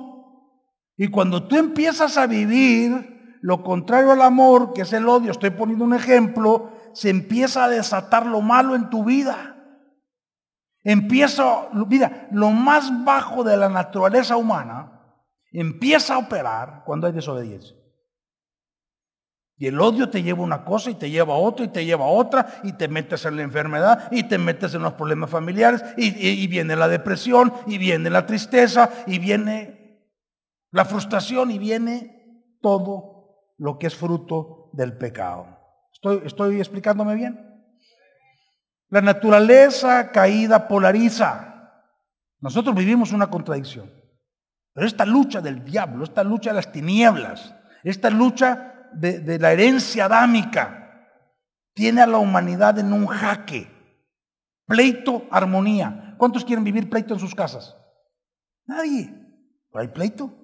Y 0.98 1.08
cuando 1.08 1.48
tú 1.48 1.56
empiezas 1.56 2.18
a 2.18 2.28
vivir 2.28 3.13
lo 3.44 3.62
contrario 3.62 4.14
al 4.14 4.22
amor, 4.22 4.72
que 4.72 4.84
es 4.84 4.94
el 4.94 5.06
odio, 5.06 5.32
estoy 5.32 5.50
poniendo 5.50 5.84
un 5.84 5.94
ejemplo, 5.94 6.72
se 6.94 7.10
empieza 7.10 7.66
a 7.66 7.70
desatar 7.70 8.26
lo 8.26 8.40
malo 8.40 8.74
en 8.74 8.90
tu 8.90 9.04
vida. 9.04 9.58
Empieza, 10.82 11.68
mira, 11.74 12.30
lo 12.32 12.52
más 12.52 13.04
bajo 13.04 13.44
de 13.44 13.58
la 13.58 13.68
naturaleza 13.68 14.38
humana 14.38 15.18
empieza 15.52 16.16
a 16.16 16.20
operar 16.20 16.84
cuando 16.86 17.06
hay 17.06 17.12
desobediencia. 17.12 17.76
Y 19.58 19.68
el 19.68 19.78
odio 19.82 20.10
te 20.10 20.24
lleva 20.24 20.42
una 20.42 20.64
cosa 20.64 20.92
y 20.92 20.96
te 20.96 21.10
lleva 21.10 21.34
a 21.34 21.38
otra 21.38 21.66
y 21.66 21.68
te 21.68 21.84
lleva 21.84 22.06
a 22.06 22.12
otra 22.12 22.62
y 22.64 22.72
te 22.72 22.88
metes 22.88 23.26
en 23.26 23.36
la 23.36 23.44
enfermedad 23.44 24.10
y 24.10 24.24
te 24.24 24.38
metes 24.38 24.74
en 24.74 24.84
los 24.84 24.94
problemas 24.94 25.30
familiares 25.30 25.84
y, 25.98 26.48
viene 26.48 26.78
la 26.78 26.88
depresión 26.88 27.54
y 27.68 27.78
viene 27.78 28.10
la 28.10 28.26
tristeza 28.26 28.90
y 29.06 29.20
viene 29.20 30.02
la 30.72 30.86
frustración 30.86 31.52
y 31.52 31.60
viene 31.60 32.58
todo 32.62 33.13
lo 33.58 33.78
que 33.78 33.88
es 33.88 33.96
fruto 33.96 34.70
del 34.74 34.98
pecado. 34.98 35.60
¿Estoy, 36.26 36.60
explicándome 36.60 37.16
bien? 37.16 37.40
La 38.90 39.02
naturaleza 39.02 40.12
caída 40.12 40.68
polariza. 40.68 41.82
Nosotros 42.40 42.76
vivimos 42.76 43.12
una 43.12 43.30
contradicción. 43.30 43.92
Pero 44.74 44.88
esta 44.88 45.06
lucha 45.06 45.40
del 45.40 45.64
diablo, 45.64 46.04
esta 46.04 46.24
lucha 46.24 46.50
de 46.50 46.56
las 46.56 46.72
tinieblas, 46.72 47.56
esta 47.84 48.10
lucha 48.10 48.90
de, 48.94 49.40
la 49.40 49.52
herencia 49.52 50.06
adámica, 50.06 51.10
tiene 51.74 52.02
a 52.02 52.08
la 52.08 52.18
humanidad 52.18 52.78
en 52.80 52.92
un 52.92 53.08
jaque. 53.08 53.72
Pleito, 54.66 55.26
armonía. 55.32 56.16
¿Cuántos 56.18 56.44
quieren 56.44 56.64
vivir 56.64 56.90
pleito 56.90 57.14
en 57.14 57.20
sus 57.20 57.36
casas? 57.36 57.76
Nadie. 58.66 59.14
Pero 59.72 59.82
hay 59.82 59.88
pleito. 59.88 60.43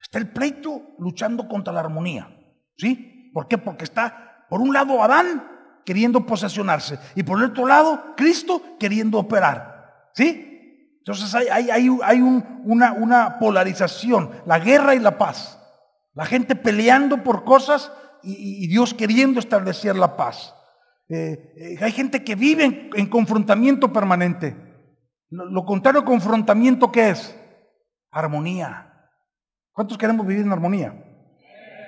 Está 0.00 0.18
el 0.18 0.30
pleito 0.30 0.82
luchando 0.98 1.48
contra 1.48 1.72
la 1.72 1.80
armonía. 1.80 2.28
¿Sí? 2.76 3.30
¿Por 3.32 3.48
qué? 3.48 3.58
Porque 3.58 3.84
está, 3.84 4.46
por 4.48 4.60
un 4.60 4.72
lado, 4.72 5.02
Adán 5.02 5.56
queriendo 5.84 6.26
posesionarse 6.26 6.98
y 7.14 7.22
por 7.22 7.38
el 7.38 7.46
otro 7.46 7.66
lado, 7.66 8.14
Cristo 8.16 8.76
queriendo 8.78 9.18
operar. 9.18 10.10
¿Sí? 10.12 10.48
Entonces 10.98 11.34
hay, 11.34 11.48
hay, 11.48 11.88
hay, 12.02 12.20
una, 12.20 12.92
una, 12.92 13.38
polarización, 13.38 14.30
la 14.44 14.58
guerra 14.58 14.94
y 14.94 14.98
la 14.98 15.16
paz. 15.16 15.58
La 16.12 16.26
gente 16.26 16.54
peleando 16.54 17.24
por 17.24 17.44
cosas 17.44 17.90
y, 18.22 18.66
Dios 18.66 18.92
queriendo 18.92 19.40
establecer 19.40 19.96
la 19.96 20.16
paz. 20.16 20.54
Eh, 21.08 21.54
eh, 21.56 21.76
hay 21.80 21.92
gente 21.92 22.22
que 22.22 22.34
vive 22.34 22.90
en, 22.94 23.06
confrontamiento 23.06 23.90
permanente. 23.90 24.54
Lo, 25.30 25.46
lo 25.46 25.64
contrario 25.64 26.04
confrontamiento, 26.04 26.92
¿qué 26.92 27.10
es? 27.10 27.34
Armonía. 28.10 28.87
¿Cuántos 29.78 29.96
queremos 29.96 30.26
vivir 30.26 30.44
en 30.44 30.50
armonía? 30.50 30.92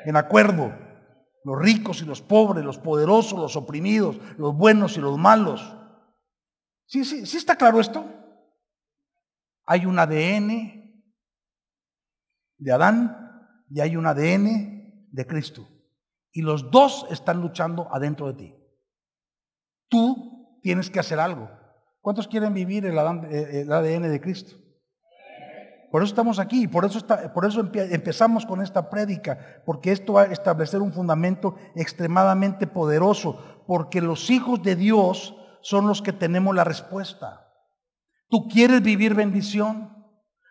En 0.05 0.15
acuerdo 0.15 0.73
los 1.43 1.59
ricos 1.59 2.01
y 2.01 2.05
los 2.05 2.23
pobres, 2.23 2.65
los 2.65 2.79
poderosos, 2.79 3.37
los 3.37 3.57
oprimidos, 3.57 4.17
los 4.39 4.57
buenos 4.57 4.97
y 4.97 5.01
los 5.01 5.19
malos. 5.19 5.77
¿Sí, 6.87 7.05
sí, 7.05 7.27
sí 7.27 7.37
está 7.37 7.57
claro 7.57 7.81
esto? 7.81 8.05
Hay 9.67 9.87
un 9.87 9.99
ADN 9.99 11.03
de 12.59 12.73
Adán 12.73 13.67
y 13.69 13.81
hay 13.81 13.97
un 13.97 14.07
ADN 14.07 15.09
de 15.11 15.27
Cristo. 15.27 15.67
Y 16.31 16.43
los 16.43 16.71
dos 16.71 17.09
están 17.11 17.41
luchando 17.41 17.93
adentro 17.93 18.29
de 18.29 18.35
ti. 18.35 18.55
Tú 19.89 20.61
tienes 20.63 20.91
que 20.91 21.01
hacer 21.01 21.19
algo. 21.19 21.51
¿Cuántos 22.01 22.29
quieren 22.29 22.55
vivir 22.55 22.87
el, 22.87 22.97
ADN 22.97 24.03
de 24.03 24.21
Cristo? 24.21 24.60
Por 25.91 26.03
eso 26.03 26.11
estamos 26.11 26.39
aquí, 26.39 26.69
por 26.69 26.85
eso, 26.85 27.01
por 27.35 27.45
eso 27.45 27.61
empezamos 27.75 28.47
con 28.47 28.63
esta 28.63 28.89
prédica, 28.89 29.63
porque 29.67 29.91
esto 29.91 30.15
va 30.15 30.23
a 30.23 30.27
establecer 30.27 30.81
un 30.81 30.93
fundamento 30.93 31.57
extremadamente 31.75 32.69
poderoso, 32.69 33.63
porque 33.67 34.01
los 34.01 34.31
hijos 34.31 34.63
de 34.63 34.77
Dios 34.77 35.35
son 35.63 35.89
los 35.89 36.01
que 36.01 36.13
tenemos 36.13 36.55
la 36.55 36.63
respuesta. 36.63 37.49
¿Tú 38.29 38.47
quieres 38.49 38.83
vivir 38.83 39.15
bendición? 39.15 39.91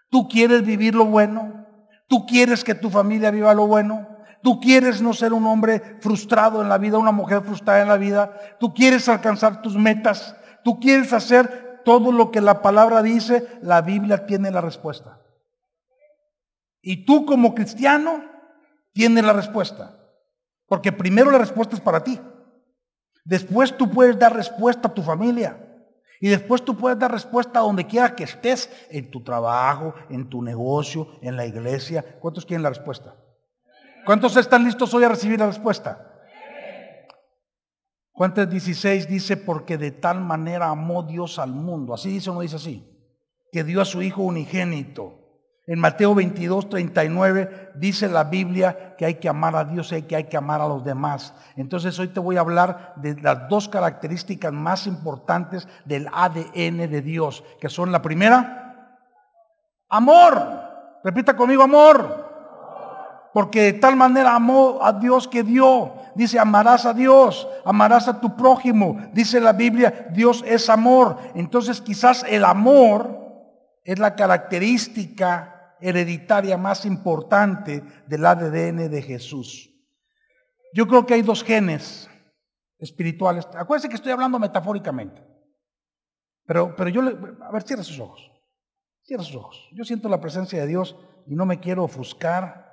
¿Tú 0.10 0.27
quieres 0.27 0.65
vivir 0.65 0.93
lo 0.93 1.05
bueno? 1.05 1.65
¿Tú 2.10 2.25
quieres 2.25 2.63
que 2.63 2.75
tu 2.75 2.89
familia 2.89 3.31
viva 3.31 3.53
lo 3.53 3.65
bueno? 3.65 4.08
¿Tú 4.43 4.60
quieres 4.60 5.01
no 5.01 5.13
ser 5.13 5.31
un 5.31 5.46
hombre 5.46 5.98
frustrado 6.01 6.62
en 6.62 6.67
la 6.67 6.77
vida, 6.77 6.98
una 6.98 7.12
mujer 7.12 7.41
frustrada 7.43 7.81
en 7.81 7.88
la 7.88 7.98
vida? 7.98 8.34
¿Tú 8.60 8.74
quieres 8.74 9.08
alcanzar 9.08 9.62
tus 9.62 9.77
metas? 9.77 10.36
¿Tú 10.65 10.79
quieres 10.79 11.13
hacer 11.13 11.81
todo 11.86 12.12
lo 12.12 12.31
que 12.31 12.41
la 12.41 12.62
palabra 12.62 13.01
dice? 13.01 13.48
La 13.62 13.81
Biblia 13.81 14.25
tiene 14.25 14.51
la 14.51 14.60
respuesta. 14.60 15.19
Y 16.81 17.05
tú 17.05 17.25
como 17.25 17.53
cristiano 17.53 18.24
tienes 18.93 19.24
la 19.24 19.33
respuesta. 19.33 20.00
Porque 20.67 20.91
primero 20.91 21.31
la 21.31 21.38
respuesta 21.38 21.75
es 21.75 21.81
para 21.81 22.03
ti. 22.03 22.19
Después 23.25 23.75
tú 23.75 23.89
puedes 23.89 24.17
dar 24.17 24.36
respuesta 24.36 24.88
a 24.88 24.93
tu 24.93 25.01
familia. 25.01 25.65
Y 26.21 26.27
después 26.27 26.63
tú 26.63 26.75
puedes 26.75 27.00
dar 27.00 27.12
respuesta 27.12 27.59
a 27.59 27.63
donde 27.63 27.88
quiera 27.88 28.15
que 28.15 28.25
estés, 28.25 28.69
en 28.89 29.09
tu 29.09 29.24
trabajo, 29.24 29.93
en 30.09 30.29
tu 30.29 30.41
negocio, 30.41 31.07
en 31.21 31.38
la 31.38 31.45
iglesia. 31.45 32.19
¿Cuántos 32.19 32.45
quieren 32.45 32.63
la 32.63 32.69
respuesta? 32.69 33.15
¿Cuántos 34.05 34.36
están 34.36 34.63
listos 34.63 34.93
hoy 34.93 35.03
a 35.03 35.09
recibir 35.09 35.39
la 35.39 35.48
respuesta? 35.48 36.05
¿Cuántos 38.12 38.50
16 38.50 39.07
dice, 39.07 39.38
porque 39.38 39.77
de 39.77 39.91
tal 39.91 40.19
manera 40.19 40.67
amó 40.67 41.03
Dios 41.03 41.39
al 41.39 41.51
mundo? 41.51 41.93
Así 41.93 42.09
dice 42.09 42.29
o 42.29 42.33
no 42.33 42.41
dice 42.41 42.57
así. 42.57 42.86
Que 43.51 43.63
dio 43.63 43.81
a 43.81 43.86
su 43.86 44.01
Hijo 44.01 44.24
unigénito 44.24 45.28
en 45.70 45.78
Mateo 45.78 46.16
22, 46.16 46.68
39 46.68 47.74
dice 47.76 48.10
la 48.10 48.24
Biblia 48.24 48.96
que 48.98 49.06
hay 49.06 49.16
que 49.16 49.30
amar 49.30 49.56
a 49.56 49.64
Dios 49.64 49.92
y 49.92 50.02
que 50.02 50.16
hay 50.16 50.24
que 50.24 50.36
amar 50.36 50.62
a 50.62 50.68
los 50.68 50.84
demás. 50.84 51.32
Entonces 51.56 52.00
hoy 52.00 52.08
te 52.08 52.20
voy 52.20 52.38
a 52.38 52.40
hablar 52.40 52.94
de 52.96 53.16
las 53.22 53.48
dos 53.50 53.70
características 53.70 54.52
más 54.52 54.88
importantes 54.88 55.68
del 55.86 56.08
ADN 56.12 56.90
de 56.90 57.02
Dios, 57.04 57.44
que 57.62 57.70
son 57.70 57.92
la 57.92 58.02
primera, 58.02 58.98
amor. 59.90 60.42
Repita 61.04 61.38
conmigo, 61.38 61.62
amor. 61.62 62.28
Porque 63.32 63.62
de 63.62 63.74
tal 63.74 63.96
manera 63.96 64.34
amó 64.34 64.80
a 64.82 64.92
Dios 64.94 65.28
que 65.28 65.44
dio. 65.44 65.94
Dice, 66.16 66.40
amarás 66.40 66.88
a 66.88 66.96
Dios, 66.96 67.48
amarás 67.64 68.08
a 68.08 68.20
tu 68.20 68.36
prójimo. 68.36 68.98
Dice 69.14 69.40
la 69.40 69.54
Biblia, 69.54 70.08
Dios 70.14 70.44
es 70.48 70.68
amor. 70.68 71.18
Entonces 71.36 71.80
quizás 71.80 72.26
el 72.28 72.44
amor 72.44 73.20
es 73.84 74.00
la 74.00 74.16
característica 74.16 75.58
hereditaria 75.81 76.57
más 76.57 76.86
importante 76.86 77.83
del 78.07 78.25
ADN 78.25 78.89
de 78.89 79.01
Jesús. 79.01 79.69
Yo 80.74 80.88
creo 80.88 81.05
que 81.05 81.15
hay 81.15 81.21
dos 81.21 81.43
genes 81.43 82.09
espirituales. 82.77 83.48
Acuérdense 83.55 83.89
que 83.89 83.95
estoy 83.95 84.12
hablando 84.12 84.39
metafóricamente. 84.39 85.24
Pero, 86.45 86.75
pero 86.75 86.89
yo, 86.89 87.01
le, 87.01 87.12
a 87.41 87.51
ver, 87.51 87.63
cierra 87.63 87.83
sus 87.83 88.00
ojos. 88.00 88.31
Cierra 89.03 89.24
sus 89.24 89.36
ojos. 89.36 89.69
Yo 89.74 89.83
siento 89.83 90.09
la 90.09 90.21
presencia 90.21 90.59
de 90.59 90.67
Dios 90.67 90.95
y 91.25 91.36
no 91.36 91.45
me 91.45 91.59
quiero 91.59 91.83
ofuscar. 91.83 92.69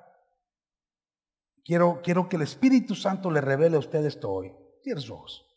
Quiero, 1.64 2.00
quiero 2.02 2.28
que 2.28 2.36
el 2.36 2.42
Espíritu 2.42 2.94
Santo 2.94 3.30
le 3.30 3.40
revele 3.40 3.76
a 3.76 3.80
usted 3.80 4.04
esto 4.04 4.30
hoy. 4.30 4.54
Cierra 4.82 5.00
sus 5.00 5.10
ojos. 5.10 5.55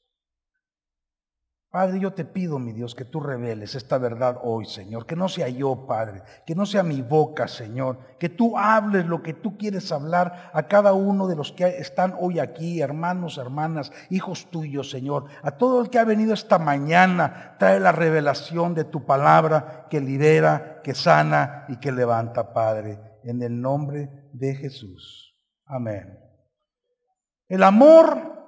Padre, 1.72 2.00
yo 2.00 2.14
te 2.14 2.26
pido, 2.26 2.58
mi 2.58 2.74
Dios, 2.74 2.96
que 2.96 3.06
tú 3.06 3.20
reveles 3.20 3.76
esta 3.76 4.00
verdad 4.00 4.40
hoy, 4.42 4.66
Señor. 4.66 5.06
Que 5.06 5.16
no 5.16 5.30
sea 5.30 5.50
yo, 5.50 5.86
Padre, 5.86 6.24
que 6.48 6.56
no 6.56 6.66
sea 6.66 6.82
mi 6.82 7.04
boca, 7.04 7.48
Señor. 7.48 8.18
Que 8.18 8.28
tú 8.28 8.58
hables 8.58 9.06
lo 9.06 9.22
que 9.22 9.36
tú 9.36 9.56
quieres 9.56 9.92
hablar 9.92 10.50
a 10.52 10.64
cada 10.64 10.94
uno 10.94 11.28
de 11.28 11.36
los 11.36 11.52
que 11.52 11.68
están 11.68 12.16
hoy 12.20 12.40
aquí, 12.40 12.82
hermanos, 12.82 13.38
hermanas, 13.38 13.92
hijos 14.10 14.50
tuyos, 14.50 14.90
Señor. 14.90 15.26
A 15.44 15.52
todo 15.52 15.80
el 15.82 15.92
que 15.92 16.00
ha 16.00 16.06
venido 16.06 16.34
esta 16.34 16.58
mañana, 16.58 17.56
trae 17.60 17.80
la 17.80 17.92
revelación 17.92 18.74
de 18.74 18.86
tu 18.86 19.06
palabra 19.06 19.86
que 19.92 20.02
libera, 20.02 20.82
que 20.84 20.96
sana 20.96 21.66
y 21.68 21.78
que 21.78 21.92
levanta, 21.92 22.52
Padre. 22.52 23.00
En 23.24 23.44
el 23.44 23.62
nombre 23.62 24.10
de 24.34 24.56
Jesús. 24.56 25.38
Amén. 25.68 26.18
El 27.48 27.62
amor 27.62 28.39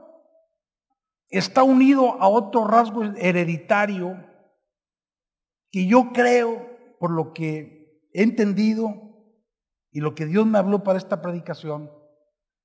está 1.32 1.64
unido 1.64 2.22
a 2.22 2.28
otro 2.28 2.68
rasgo 2.68 3.04
hereditario 3.04 4.24
que 5.72 5.88
yo 5.88 6.12
creo, 6.14 6.70
por 7.00 7.12
lo 7.12 7.34
que 7.34 8.08
he 8.14 8.22
entendido 8.22 8.94
y 9.92 10.02
lo 10.02 10.14
que 10.14 10.26
Dios 10.26 10.46
me 10.46 10.58
habló 10.58 10.84
para 10.84 11.00
esta 11.00 11.22
predicación, 11.22 11.90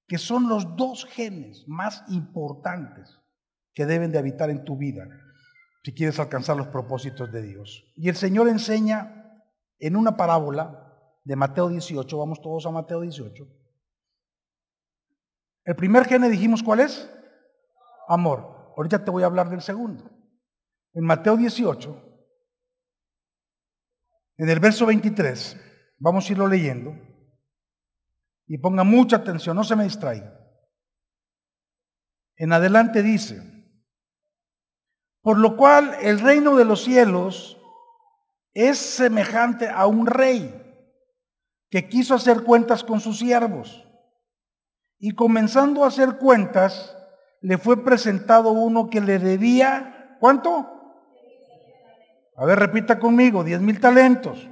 que 0.08 0.18
son 0.18 0.48
los 0.48 0.76
dos 0.76 1.04
genes 1.06 1.64
más 1.66 2.04
importantes 2.08 3.18
que 3.74 3.86
deben 3.86 4.12
de 4.12 4.18
habitar 4.18 4.50
en 4.50 4.64
tu 4.64 4.76
vida 4.76 5.06
si 5.84 5.94
quieres 5.94 6.18
alcanzar 6.18 6.56
los 6.56 6.66
propósitos 6.66 7.30
de 7.30 7.42
Dios. 7.42 7.84
Y 7.94 8.08
el 8.08 8.16
Señor 8.16 8.48
enseña 8.48 9.44
en 9.78 9.94
una 9.94 10.16
parábola 10.16 10.92
de 11.22 11.36
Mateo 11.36 11.68
18, 11.68 12.18
vamos 12.18 12.40
todos 12.40 12.66
a 12.66 12.72
Mateo 12.72 13.02
18. 13.02 13.46
El 15.64 15.76
primer 15.76 16.04
gene 16.06 16.28
dijimos 16.28 16.62
cuál 16.62 16.80
es? 16.80 17.08
Amor. 18.08 18.55
Ahorita 18.76 19.02
te 19.02 19.10
voy 19.10 19.22
a 19.22 19.26
hablar 19.26 19.48
del 19.48 19.62
segundo. 19.62 20.10
En 20.92 21.04
Mateo 21.04 21.36
18, 21.36 22.02
en 24.38 24.48
el 24.50 24.60
verso 24.60 24.86
23, 24.86 25.56
vamos 25.98 26.28
a 26.28 26.32
irlo 26.32 26.46
leyendo 26.46 26.94
y 28.46 28.58
ponga 28.58 28.84
mucha 28.84 29.16
atención, 29.16 29.56
no 29.56 29.64
se 29.64 29.76
me 29.76 29.84
distraiga. 29.84 30.38
En 32.36 32.52
adelante 32.52 33.02
dice, 33.02 33.42
por 35.22 35.38
lo 35.38 35.56
cual 35.56 35.96
el 36.02 36.20
reino 36.20 36.56
de 36.56 36.64
los 36.64 36.84
cielos 36.84 37.58
es 38.52 38.78
semejante 38.78 39.68
a 39.68 39.86
un 39.86 40.06
rey 40.06 40.62
que 41.70 41.88
quiso 41.88 42.14
hacer 42.14 42.44
cuentas 42.44 42.84
con 42.84 43.00
sus 43.00 43.18
siervos. 43.18 43.86
Y 44.98 45.14
comenzando 45.14 45.84
a 45.84 45.88
hacer 45.88 46.16
cuentas, 46.16 46.95
le 47.46 47.58
fue 47.58 47.84
presentado 47.84 48.50
uno 48.50 48.90
que 48.90 49.00
le 49.00 49.20
debía, 49.20 50.16
¿cuánto? 50.18 50.66
A 52.36 52.44
ver, 52.44 52.58
repita 52.58 52.98
conmigo, 52.98 53.44
diez 53.44 53.60
mil 53.60 53.80
talentos. 53.80 54.48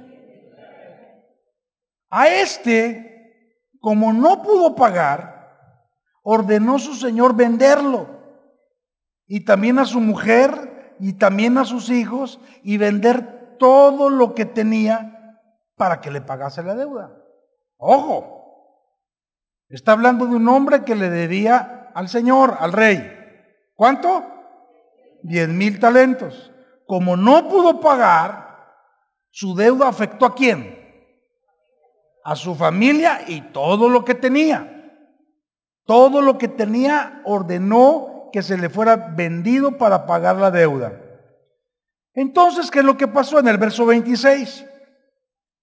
A 2.09 2.29
este, 2.29 3.67
como 3.81 4.13
no 4.13 4.41
pudo 4.41 4.75
pagar, 4.75 5.75
ordenó 6.23 6.79
su 6.79 6.93
señor 6.93 7.35
venderlo. 7.35 8.07
Y 9.27 9.43
también 9.43 9.77
a 9.77 9.85
su 9.85 9.99
mujer 9.99 10.95
y 10.97 11.17
también 11.17 11.57
a 11.57 11.65
sus 11.65 11.89
hijos 11.89 12.39
y 12.63 12.77
vender 12.77 13.57
todo 13.59 14.09
lo 14.09 14.33
que 14.35 14.45
tenía 14.45 15.41
para 15.75 15.99
que 15.99 16.11
le 16.11 16.21
pagase 16.21 16.63
la 16.63 16.75
deuda. 16.75 17.13
Ojo, 17.75 18.87
está 19.67 19.91
hablando 19.91 20.27
de 20.27 20.37
un 20.37 20.47
hombre 20.47 20.85
que 20.85 20.95
le 20.95 21.09
debía 21.09 21.84
al 21.95 22.07
Señor, 22.07 22.55
al 22.59 22.71
rey. 22.71 23.11
¿Cuánto? 23.73 24.23
Diez 25.23 25.49
mil 25.49 25.79
talentos 25.79 26.51
como 26.85 27.17
no 27.17 27.49
pudo 27.49 27.79
pagar, 27.79 28.45
su 29.31 29.55
deuda 29.55 29.87
afectó 29.87 30.25
a 30.25 30.35
quién? 30.35 30.79
A 32.23 32.35
su 32.35 32.55
familia 32.55 33.21
y 33.27 33.41
todo 33.41 33.89
lo 33.89 34.05
que 34.05 34.15
tenía. 34.15 34.71
Todo 35.85 36.21
lo 36.21 36.37
que 36.37 36.47
tenía 36.47 37.21
ordenó 37.25 38.29
que 38.31 38.41
se 38.41 38.57
le 38.57 38.69
fuera 38.69 38.95
vendido 38.95 39.77
para 39.77 40.05
pagar 40.05 40.37
la 40.37 40.51
deuda. 40.51 41.01
Entonces, 42.13 42.71
¿qué 42.71 42.79
es 42.79 42.85
lo 42.85 42.97
que 42.97 43.07
pasó 43.07 43.39
en 43.39 43.47
el 43.47 43.57
verso 43.57 43.85
26? 43.85 44.65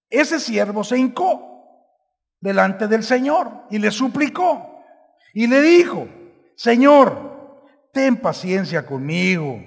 Ese 0.09 0.39
siervo 0.39 0.83
se 0.83 0.97
hincó 0.97 1.49
delante 2.39 2.87
del 2.87 3.03
Señor 3.03 3.65
y 3.69 3.79
le 3.79 3.91
suplicó 3.91 4.81
y 5.33 5.47
le 5.47 5.61
dijo, 5.61 6.07
Señor, 6.55 7.61
ten 7.91 8.17
paciencia 8.17 8.85
conmigo 8.85 9.59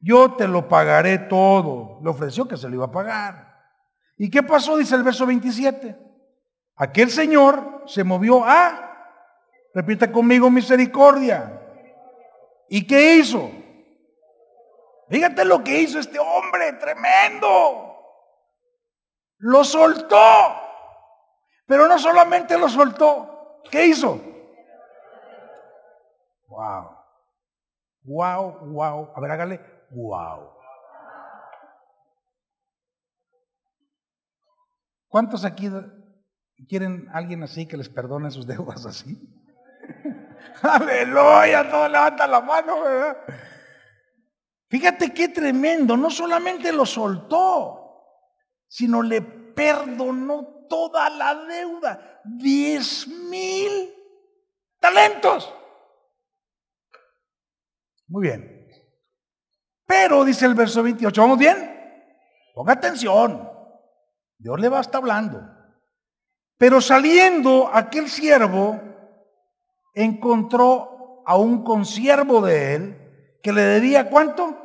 yo 0.00 0.34
te 0.34 0.46
lo 0.46 0.68
pagaré 0.68 1.18
todo. 1.18 1.98
Le 2.02 2.10
ofreció 2.10 2.46
que 2.46 2.56
se 2.56 2.68
lo 2.68 2.76
iba 2.76 2.86
a 2.86 2.92
pagar. 2.92 3.48
¿Y 4.16 4.30
qué 4.30 4.42
pasó? 4.42 4.76
Dice 4.76 4.94
el 4.94 5.02
verso 5.02 5.26
27. 5.26 5.96
Aquel 6.76 7.10
señor 7.10 7.84
se 7.86 8.04
movió 8.04 8.44
a, 8.44 8.94
repite 9.74 10.10
conmigo, 10.12 10.50
misericordia. 10.50 11.60
¿Y 12.68 12.86
qué 12.86 13.16
hizo? 13.16 13.50
Fíjate 15.08 15.44
lo 15.44 15.64
que 15.64 15.80
hizo 15.80 15.98
este 15.98 16.18
hombre, 16.18 16.74
tremendo. 16.74 17.96
Lo 19.38 19.64
soltó. 19.64 20.16
Pero 21.66 21.88
no 21.88 21.98
solamente 21.98 22.56
lo 22.56 22.68
soltó. 22.68 23.62
¿Qué 23.70 23.86
hizo? 23.86 24.20
Wow. 26.58 26.90
Wow, 28.02 28.58
wow. 28.72 29.12
A 29.14 29.20
ver, 29.20 29.30
hágale 29.30 29.60
wow. 29.92 30.50
¿Cuántos 35.06 35.44
aquí 35.44 35.70
quieren 36.68 37.08
alguien 37.12 37.44
así 37.44 37.66
que 37.66 37.76
les 37.76 37.88
perdone 37.88 38.32
sus 38.32 38.44
deudas 38.52 38.84
así? 38.86 39.16
Aleluya, 40.62 41.70
todo 41.70 41.88
levanta 41.88 42.26
la 42.26 42.40
mano, 42.40 42.82
¿verdad? 42.82 43.16
Fíjate 44.68 45.14
qué 45.14 45.28
tremendo, 45.28 45.96
no 45.96 46.10
solamente 46.10 46.72
lo 46.72 46.84
soltó, 46.84 48.02
sino 48.66 49.00
le 49.00 49.22
perdonó 49.22 50.66
toda 50.68 51.08
la 51.08 51.36
deuda, 51.36 52.20
diez 52.24 53.06
mil 53.06 53.94
talentos. 54.80 55.54
Muy 58.08 58.22
bien. 58.22 58.66
Pero, 59.86 60.24
dice 60.24 60.46
el 60.46 60.54
verso 60.54 60.82
28, 60.82 61.20
¿vamos 61.20 61.38
bien? 61.38 61.56
Ponga 62.54 62.72
atención. 62.72 63.48
Dios 64.38 64.60
le 64.60 64.68
va 64.68 64.78
a 64.78 64.82
estar 64.82 65.00
hablando. 65.00 65.40
Pero 66.56 66.80
saliendo 66.80 67.70
aquel 67.72 68.08
siervo, 68.08 68.80
encontró 69.94 71.22
a 71.26 71.36
un 71.36 71.62
consiervo 71.62 72.40
de 72.40 72.74
él 72.74 73.38
que 73.42 73.52
le 73.52 73.62
debía 73.62 74.08
cuánto? 74.08 74.56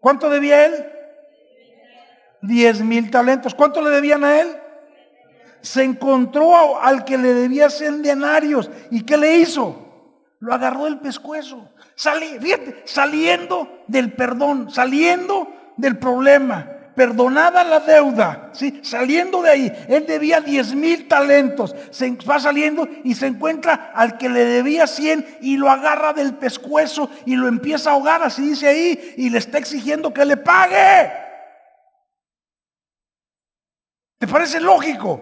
¿Cuánto 0.00 0.28
debía 0.28 0.66
él? 0.66 0.92
Diez 2.42 2.82
mil 2.82 3.10
talentos. 3.10 3.54
¿Cuánto 3.54 3.80
le 3.80 3.90
debían 3.90 4.24
a 4.24 4.40
él? 4.40 4.56
Se 5.60 5.82
encontró 5.82 6.80
al 6.80 7.04
que 7.04 7.18
le 7.18 7.34
debía 7.34 7.70
cien 7.70 8.02
denarios. 8.02 8.70
¿Y 8.90 9.04
qué 9.04 9.16
le 9.16 9.38
hizo? 9.38 9.76
Lo 10.38 10.54
agarró 10.54 10.84
del 10.84 11.00
pescuezo 11.00 11.68
saliendo 12.84 13.82
del 13.88 14.12
perdón, 14.12 14.70
saliendo 14.70 15.52
del 15.76 15.98
problema, 15.98 16.78
perdonada 16.94 17.64
la 17.64 17.80
deuda, 17.80 18.50
¿sí? 18.52 18.80
saliendo 18.82 19.42
de 19.42 19.50
ahí. 19.50 19.86
Él 19.88 20.06
debía 20.06 20.40
10 20.40 20.74
mil 20.74 21.08
talentos, 21.08 21.74
se 21.90 22.10
va 22.28 22.40
saliendo 22.40 22.88
y 23.04 23.14
se 23.14 23.26
encuentra 23.26 23.92
al 23.94 24.16
que 24.16 24.28
le 24.28 24.44
debía 24.44 24.86
100 24.86 25.38
y 25.40 25.56
lo 25.56 25.70
agarra 25.70 26.12
del 26.12 26.34
pescuezo 26.34 27.10
y 27.26 27.36
lo 27.36 27.48
empieza 27.48 27.90
a 27.90 27.92
ahogar, 27.94 28.22
así 28.22 28.42
dice 28.42 28.68
ahí, 28.68 29.14
y 29.16 29.30
le 29.30 29.38
está 29.38 29.58
exigiendo 29.58 30.12
que 30.12 30.24
le 30.24 30.36
pague. 30.36 31.12
¿Te 34.18 34.26
parece 34.26 34.60
lógico? 34.60 35.20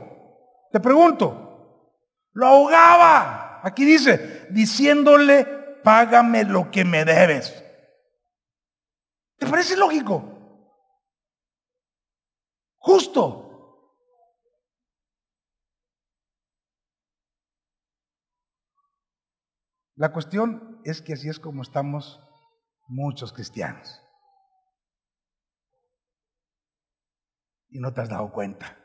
Te 0.73 0.81
pregunto. 0.81 1.43
Lo 2.33 2.47
ahogaba. 2.47 3.61
Aquí 3.63 3.85
dice, 3.85 4.47
diciéndole 4.51 5.56
págame 5.87 6.43
lo 6.43 6.69
que 6.69 6.85
me 6.85 7.05
debes. 7.05 7.63
¿Te 9.39 9.47
parece 9.47 9.77
lógico? 9.77 10.21
Justo. 12.79 13.95
La 19.95 20.13
cuestión 20.13 20.81
es 20.85 21.01
que 21.01 21.13
así 21.13 21.29
es 21.29 21.39
como 21.39 21.63
estamos 21.63 22.21
muchos 22.89 23.33
cristianos. 23.33 24.03
Y 27.69 27.79
no 27.79 27.95
te 27.95 28.01
has 28.01 28.09
dado 28.09 28.33
cuenta. 28.33 28.77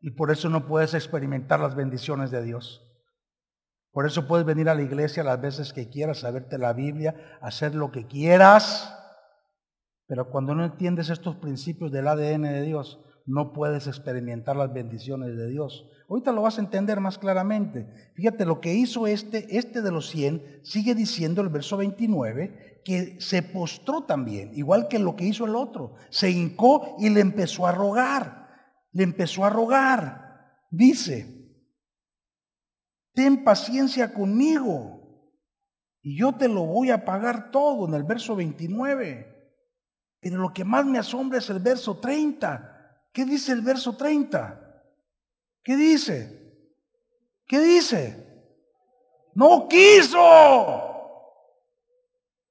Y 0.00 0.12
por 0.12 0.30
eso 0.30 0.48
no 0.48 0.66
puedes 0.66 0.94
experimentar 0.94 1.60
las 1.60 1.74
bendiciones 1.74 2.30
de 2.30 2.42
Dios. 2.42 2.87
Por 3.92 4.06
eso 4.06 4.26
puedes 4.28 4.46
venir 4.46 4.68
a 4.68 4.74
la 4.74 4.82
iglesia 4.82 5.24
las 5.24 5.40
veces 5.40 5.72
que 5.72 5.88
quieras, 5.88 6.18
saberte 6.18 6.58
la 6.58 6.72
Biblia, 6.72 7.14
hacer 7.40 7.74
lo 7.74 7.90
que 7.90 8.06
quieras. 8.06 8.94
Pero 10.06 10.30
cuando 10.30 10.54
no 10.54 10.64
entiendes 10.64 11.10
estos 11.10 11.36
principios 11.36 11.90
del 11.92 12.08
ADN 12.08 12.42
de 12.42 12.62
Dios, 12.62 13.00
no 13.28 13.52
puedes 13.52 13.86
experimentar 13.86 14.56
las 14.56 14.72
bendiciones 14.72 15.36
de 15.36 15.50
Dios. 15.50 15.86
Ahorita 16.08 16.32
lo 16.32 16.42
vas 16.42 16.56
a 16.56 16.62
entender 16.62 16.98
más 16.98 17.18
claramente. 17.18 17.86
Fíjate 18.14 18.46
lo 18.46 18.60
que 18.60 18.72
hizo 18.72 19.06
este, 19.06 19.58
este 19.58 19.82
de 19.82 19.90
los 19.90 20.08
100, 20.08 20.60
sigue 20.62 20.94
diciendo 20.94 21.42
el 21.42 21.50
verso 21.50 21.76
29, 21.76 22.80
que 22.84 23.20
se 23.20 23.42
postró 23.42 24.04
también, 24.04 24.52
igual 24.54 24.88
que 24.88 24.98
lo 24.98 25.14
que 25.14 25.26
hizo 25.26 25.44
el 25.44 25.56
otro. 25.56 25.96
Se 26.08 26.30
hincó 26.30 26.96
y 26.98 27.10
le 27.10 27.20
empezó 27.20 27.66
a 27.66 27.72
rogar. 27.72 28.48
Le 28.92 29.04
empezó 29.04 29.44
a 29.44 29.50
rogar. 29.50 30.56
Dice, 30.70 31.37
ten 33.18 33.42
paciencia 33.42 34.14
conmigo 34.14 35.00
y 36.02 36.16
yo 36.16 36.36
te 36.36 36.46
lo 36.46 36.62
voy 36.62 36.92
a 36.92 37.04
pagar 37.04 37.50
todo 37.50 37.88
en 37.88 37.94
el 37.94 38.04
verso 38.04 38.36
29. 38.36 39.58
Pero 40.20 40.36
lo 40.36 40.54
que 40.54 40.64
más 40.64 40.86
me 40.86 41.00
asombra 41.00 41.40
es 41.40 41.50
el 41.50 41.58
verso 41.58 41.98
30. 41.98 43.08
¿Qué 43.12 43.24
dice 43.24 43.50
el 43.50 43.62
verso 43.62 43.96
30? 43.96 44.84
¿Qué 45.64 45.74
dice? 45.74 46.62
¿Qué 47.44 47.58
dice? 47.58 48.24
No 49.34 49.66
quiso. 49.66 50.20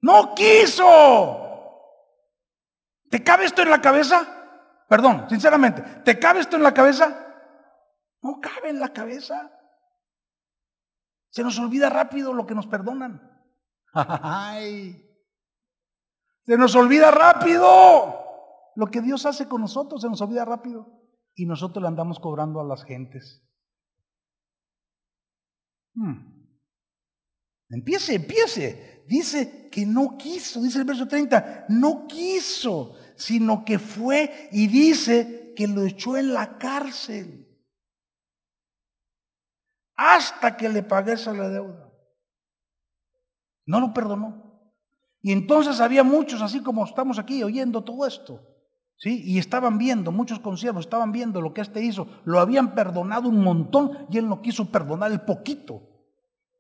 No 0.02 0.36
quiso. 0.36 1.46
¿Te 3.10 3.24
cabe 3.24 3.46
esto 3.46 3.62
en 3.62 3.70
la 3.70 3.82
cabeza? 3.82 4.84
Perdón, 4.90 5.28
sinceramente, 5.30 5.82
¿te 6.04 6.20
cabe 6.20 6.42
esto 6.42 6.58
en 6.58 6.64
la 6.64 6.74
cabeza? 6.74 7.26
No 8.22 8.42
cabe 8.42 8.68
en 8.72 8.82
la 8.82 8.92
cabeza. 8.92 9.57
Se 11.38 11.44
nos 11.44 11.60
olvida 11.60 11.88
rápido 11.92 12.34
lo 12.34 12.48
que 12.48 12.56
nos 12.56 12.66
perdonan. 12.66 13.22
Ay. 13.94 15.08
Se 16.44 16.58
nos 16.58 16.76
olvida 16.76 17.12
rápido. 17.12 18.26
Lo 18.76 18.88
que 18.88 19.02
Dios 19.02 19.24
hace 19.28 19.48
con 19.48 19.62
nosotros 19.62 20.02
se 20.02 20.10
nos 20.10 20.20
olvida 20.20 20.46
rápido. 20.46 21.00
Y 21.36 21.46
nosotros 21.46 21.84
le 21.84 21.90
andamos 21.90 22.20
cobrando 22.20 22.60
a 22.60 22.64
las 22.64 22.84
gentes. 22.84 23.48
Hmm. 25.94 26.58
Empiece, 27.70 28.16
empiece. 28.16 29.06
Dice 29.08 29.70
que 29.70 29.86
no 29.86 30.18
quiso, 30.18 30.60
dice 30.60 30.80
el 30.80 30.86
verso 30.86 31.08
30, 31.08 31.68
no 31.70 32.08
quiso, 32.08 32.96
sino 33.16 33.64
que 33.64 33.78
fue 33.78 34.50
y 34.52 34.66
dice 34.66 35.54
que 35.56 35.68
lo 35.68 35.84
echó 35.84 36.18
en 36.18 36.34
la 36.34 36.58
cárcel 36.58 37.47
hasta 39.98 40.56
que 40.56 40.70
le 40.70 40.84
pagase 40.84 41.34
la 41.34 41.50
deuda. 41.50 41.92
No 43.66 43.82
lo 43.82 43.94
perdonó. 43.94 44.72
Y 45.22 45.34
entonces 45.34 45.82
había 45.82 46.04
muchos, 46.04 46.42
así 46.42 46.62
como 46.62 46.86
estamos 46.86 47.20
aquí 47.20 47.44
oyendo 47.44 47.84
todo 47.84 48.08
esto, 48.08 48.40
¿sí? 48.96 49.24
Y 49.26 49.40
estaban 49.40 49.78
viendo, 49.78 50.12
muchos 50.12 50.40
conciervos 50.40 50.86
estaban 50.86 51.12
viendo 51.12 51.42
lo 51.42 51.54
que 51.54 51.62
este 51.62 51.82
hizo. 51.82 52.08
Lo 52.24 52.40
habían 52.40 52.76
perdonado 52.76 53.28
un 53.28 53.44
montón 53.44 54.08
y 54.10 54.20
él 54.20 54.30
no 54.30 54.42
quiso 54.42 54.72
perdonar 54.72 55.12
el 55.12 55.22
poquito 55.22 55.82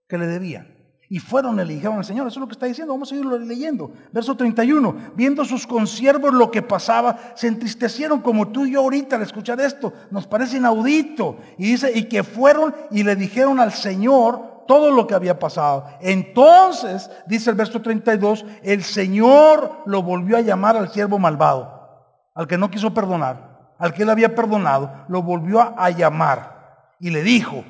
que 0.09 0.17
le 0.17 0.27
debía. 0.27 0.76
Y 1.09 1.19
fueron 1.19 1.55
y 1.55 1.63
le 1.63 1.73
dijeron 1.73 1.97
al 1.97 2.05
Señor, 2.05 2.27
eso 2.27 2.39
es 2.39 2.41
lo 2.41 2.47
que 2.47 2.53
está 2.53 2.65
diciendo, 2.65 2.93
vamos 2.93 3.11
a 3.11 3.15
irlo 3.15 3.37
leyendo. 3.39 3.91
Verso 4.11 4.35
31, 4.35 4.95
viendo 5.15 5.45
sus 5.45 5.65
consiervos 5.65 6.33
lo 6.33 6.51
que 6.51 6.61
pasaba, 6.61 7.17
se 7.35 7.47
entristecieron 7.47 8.19
como 8.19 8.49
tú 8.49 8.65
y 8.65 8.73
yo 8.73 8.81
ahorita 8.81 9.15
al 9.15 9.21
escuchar 9.21 9.61
esto, 9.61 9.93
nos 10.11 10.27
parece 10.27 10.57
inaudito. 10.57 11.37
Y 11.57 11.71
dice, 11.71 11.91
y 11.95 12.03
que 12.09 12.23
fueron 12.23 12.75
y 12.91 13.03
le 13.03 13.15
dijeron 13.15 13.59
al 13.61 13.71
Señor 13.71 14.65
todo 14.67 14.91
lo 14.91 15.07
que 15.07 15.15
había 15.15 15.39
pasado. 15.39 15.85
Entonces, 16.01 17.09
dice 17.25 17.51
el 17.51 17.55
verso 17.55 17.81
32, 17.81 18.45
el 18.63 18.83
Señor 18.83 19.83
lo 19.85 20.03
volvió 20.03 20.35
a 20.35 20.41
llamar 20.41 20.75
al 20.75 20.89
siervo 20.89 21.19
malvado, 21.19 22.11
al 22.35 22.47
que 22.47 22.57
no 22.57 22.69
quiso 22.69 22.93
perdonar, 22.93 23.75
al 23.79 23.93
que 23.93 24.03
él 24.03 24.09
había 24.09 24.35
perdonado, 24.35 25.05
lo 25.07 25.23
volvió 25.23 25.61
a 25.61 25.89
llamar 25.89 26.95
y 26.99 27.11
le 27.11 27.23
dijo, 27.23 27.63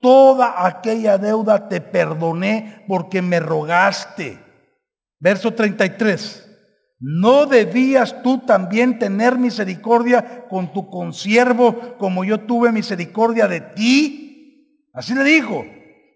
toda 0.00 0.66
aquella 0.66 1.18
deuda 1.18 1.68
te 1.68 1.80
perdoné 1.80 2.84
porque 2.88 3.22
me 3.22 3.38
rogaste. 3.38 4.38
Verso 5.18 5.52
33. 5.52 6.46
¿No 6.98 7.46
debías 7.46 8.22
tú 8.22 8.38
también 8.38 8.98
tener 8.98 9.38
misericordia 9.38 10.46
con 10.48 10.72
tu 10.72 10.90
consiervo 10.90 11.96
como 11.98 12.24
yo 12.24 12.40
tuve 12.40 12.72
misericordia 12.72 13.46
de 13.48 13.60
ti? 13.60 14.88
Así 14.92 15.14
le 15.14 15.24
dijo. 15.24 15.64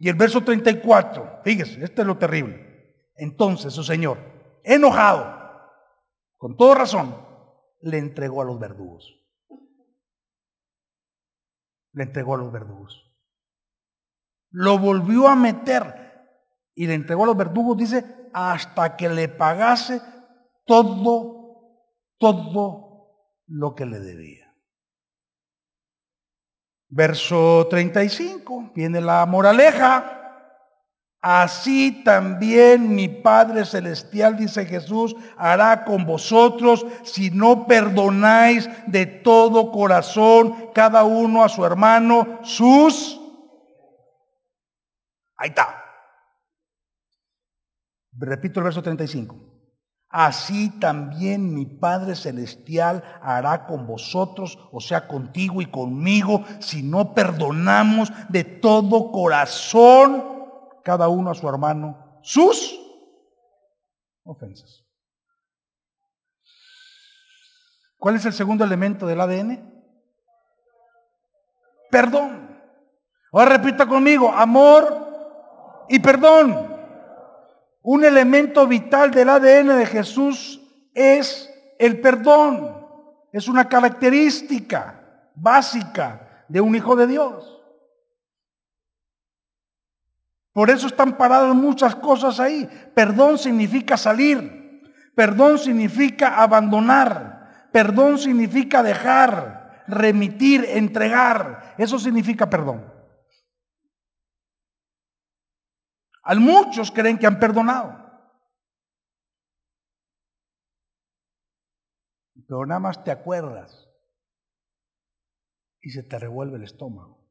Y 0.00 0.08
el 0.08 0.16
verso 0.16 0.42
34, 0.42 1.40
fíjese, 1.44 1.82
este 1.82 2.02
es 2.02 2.06
lo 2.06 2.18
terrible. 2.18 2.60
Entonces 3.16 3.72
su 3.72 3.84
Señor, 3.84 4.18
enojado, 4.62 5.40
con 6.36 6.56
toda 6.56 6.74
razón, 6.74 7.16
le 7.80 7.98
entregó 7.98 8.42
a 8.42 8.44
los 8.44 8.58
verdugos. 8.58 9.14
Le 11.92 12.02
entregó 12.02 12.34
a 12.34 12.38
los 12.38 12.52
verdugos 12.52 13.04
lo 14.54 14.78
volvió 14.78 15.26
a 15.26 15.34
meter 15.34 16.28
y 16.76 16.86
le 16.86 16.94
entregó 16.94 17.24
a 17.24 17.26
los 17.26 17.36
verdugos, 17.36 17.76
dice, 17.76 18.04
hasta 18.32 18.96
que 18.96 19.08
le 19.08 19.28
pagase 19.28 20.00
todo, 20.64 21.80
todo 22.18 23.40
lo 23.48 23.74
que 23.74 23.84
le 23.84 23.98
debía. 23.98 24.54
Verso 26.88 27.66
35, 27.68 28.70
viene 28.76 29.00
la 29.00 29.26
moraleja. 29.26 30.20
Así 31.20 32.04
también 32.04 32.94
mi 32.94 33.08
Padre 33.08 33.64
Celestial, 33.64 34.36
dice 34.36 34.66
Jesús, 34.66 35.16
hará 35.36 35.84
con 35.84 36.06
vosotros 36.06 36.86
si 37.02 37.30
no 37.32 37.66
perdonáis 37.66 38.70
de 38.86 39.06
todo 39.06 39.72
corazón 39.72 40.70
cada 40.72 41.02
uno 41.02 41.42
a 41.42 41.48
su 41.48 41.64
hermano 41.64 42.38
sus 42.44 43.23
Ahí 45.44 45.50
está. 45.50 45.84
Repito 48.12 48.60
el 48.60 48.64
verso 48.64 48.82
35. 48.82 49.36
Así 50.08 50.70
también 50.80 51.52
mi 51.52 51.66
Padre 51.66 52.14
Celestial 52.14 53.04
hará 53.20 53.66
con 53.66 53.86
vosotros, 53.86 54.58
o 54.72 54.80
sea, 54.80 55.06
contigo 55.06 55.60
y 55.60 55.66
conmigo, 55.66 56.44
si 56.60 56.82
no 56.82 57.12
perdonamos 57.12 58.10
de 58.30 58.44
todo 58.44 59.12
corazón 59.12 60.24
cada 60.82 61.08
uno 61.08 61.30
a 61.30 61.34
su 61.34 61.46
hermano 61.46 62.20
sus 62.22 62.80
ofensas. 64.22 64.82
¿Cuál 67.98 68.16
es 68.16 68.24
el 68.24 68.32
segundo 68.32 68.64
elemento 68.64 69.06
del 69.06 69.20
ADN? 69.20 69.84
Perdón. 71.90 72.44
Ahora 73.30 73.58
repita 73.58 73.86
conmigo, 73.86 74.32
amor, 74.32 75.03
y 75.88 75.98
perdón. 75.98 76.74
Un 77.82 78.04
elemento 78.04 78.66
vital 78.66 79.10
del 79.10 79.28
ADN 79.28 79.76
de 79.76 79.86
Jesús 79.86 80.60
es 80.94 81.50
el 81.78 82.00
perdón. 82.00 82.86
Es 83.32 83.46
una 83.46 83.68
característica 83.68 85.02
básica 85.34 86.44
de 86.48 86.60
un 86.60 86.74
hijo 86.74 86.96
de 86.96 87.06
Dios. 87.06 87.62
Por 90.54 90.70
eso 90.70 90.86
están 90.86 91.18
paradas 91.18 91.54
muchas 91.54 91.96
cosas 91.96 92.38
ahí. 92.40 92.68
Perdón 92.94 93.38
significa 93.38 93.96
salir. 93.96 94.80
Perdón 95.14 95.58
significa 95.58 96.40
abandonar. 96.42 97.68
Perdón 97.72 98.18
significa 98.18 98.82
dejar, 98.82 99.84
remitir, 99.88 100.64
entregar. 100.68 101.74
Eso 101.76 101.98
significa 101.98 102.48
perdón. 102.48 102.93
Al 106.24 106.40
muchos 106.40 106.90
creen 106.90 107.18
que 107.18 107.26
han 107.26 107.38
perdonado. 107.38 108.02
Pero 112.46 112.66
nada 112.66 112.80
más 112.80 113.04
te 113.04 113.10
acuerdas 113.10 113.88
y 115.80 115.90
se 115.90 116.02
te 116.02 116.18
revuelve 116.18 116.56
el 116.56 116.64
estómago. 116.64 117.22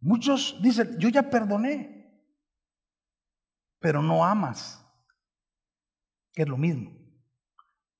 Muchos 0.00 0.60
dicen, 0.62 0.98
yo 0.98 1.10
ya 1.10 1.28
perdoné, 1.28 2.00
pero 3.80 4.02
no 4.02 4.24
amas, 4.24 4.82
que 6.32 6.42
es 6.42 6.48
lo 6.48 6.56
mismo. 6.56 6.90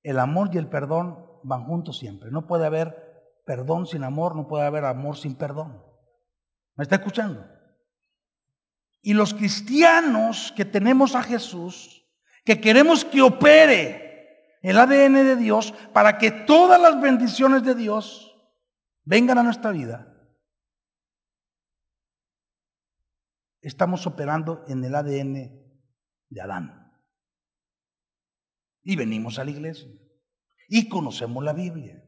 El 0.01 0.17
amor 0.17 0.49
y 0.51 0.57
el 0.57 0.67
perdón 0.67 1.39
van 1.43 1.65
juntos 1.65 1.99
siempre. 1.99 2.31
No 2.31 2.47
puede 2.47 2.65
haber 2.65 3.41
perdón 3.45 3.85
sin 3.85 4.03
amor, 4.03 4.35
no 4.35 4.47
puede 4.47 4.65
haber 4.65 4.85
amor 4.85 5.15
sin 5.15 5.35
perdón. 5.35 5.90
¿Me 6.75 6.83
está 6.83 6.95
escuchando? 6.95 7.45
Y 9.01 9.13
los 9.13 9.33
cristianos 9.33 10.53
que 10.55 10.65
tenemos 10.65 11.15
a 11.15 11.23
Jesús, 11.23 12.07
que 12.45 12.61
queremos 12.61 13.03
que 13.03 13.21
opere 13.21 14.57
el 14.61 14.77
ADN 14.77 15.13
de 15.13 15.35
Dios 15.35 15.73
para 15.93 16.17
que 16.17 16.31
todas 16.31 16.79
las 16.79 17.01
bendiciones 17.01 17.63
de 17.63 17.75
Dios 17.75 18.35
vengan 19.03 19.39
a 19.39 19.43
nuestra 19.43 19.71
vida, 19.71 20.07
estamos 23.61 24.05
operando 24.05 24.63
en 24.67 24.83
el 24.83 24.95
ADN 24.95 25.33
de 26.29 26.41
Adán. 26.41 26.81
Y 28.83 28.95
venimos 28.95 29.37
a 29.37 29.45
la 29.45 29.51
iglesia. 29.51 29.91
Y 30.67 30.89
conocemos 30.89 31.43
la 31.43 31.53
Biblia. 31.53 32.00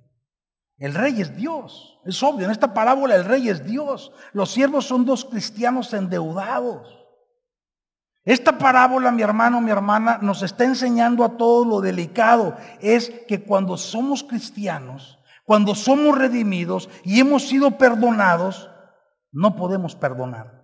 El 0.77 0.93
rey 0.93 1.21
es 1.21 1.35
Dios. 1.35 1.99
Es 2.05 2.21
obvio, 2.23 2.45
en 2.45 2.51
esta 2.51 2.73
parábola 2.73 3.15
el 3.15 3.25
rey 3.25 3.49
es 3.49 3.65
Dios. 3.65 4.11
Los 4.33 4.51
siervos 4.51 4.85
son 4.85 5.05
dos 5.05 5.25
cristianos 5.25 5.93
endeudados. 5.93 6.99
Esta 8.25 8.57
parábola, 8.57 9.11
mi 9.11 9.21
hermano, 9.21 9.59
mi 9.59 9.71
hermana, 9.71 10.17
nos 10.21 10.43
está 10.43 10.63
enseñando 10.63 11.23
a 11.23 11.37
todo 11.37 11.65
lo 11.65 11.81
delicado. 11.81 12.55
Es 12.79 13.09
que 13.27 13.43
cuando 13.43 13.77
somos 13.77 14.23
cristianos, 14.23 15.19
cuando 15.45 15.75
somos 15.75 16.17
redimidos 16.17 16.89
y 17.03 17.19
hemos 17.19 17.47
sido 17.47 17.77
perdonados, 17.77 18.69
no 19.31 19.55
podemos 19.55 19.95
perdonar. 19.95 20.63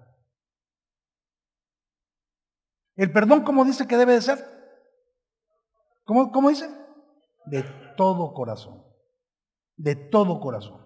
El 2.95 3.11
perdón, 3.11 3.43
¿cómo 3.43 3.65
dice 3.65 3.87
que 3.87 3.97
debe 3.97 4.13
de 4.13 4.21
ser? 4.21 4.45
¿Cómo, 6.05 6.31
cómo 6.31 6.49
dice? 6.49 6.69
De 7.45 7.63
todo 7.95 8.33
corazón. 8.33 8.78
De 9.79 9.95
todo 9.95 10.41
corazón. 10.41 10.85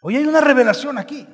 Hoy 0.00 0.16
hay 0.16 0.26
una 0.26 0.40
revelación 0.40 0.96
aquí. 0.96 1.28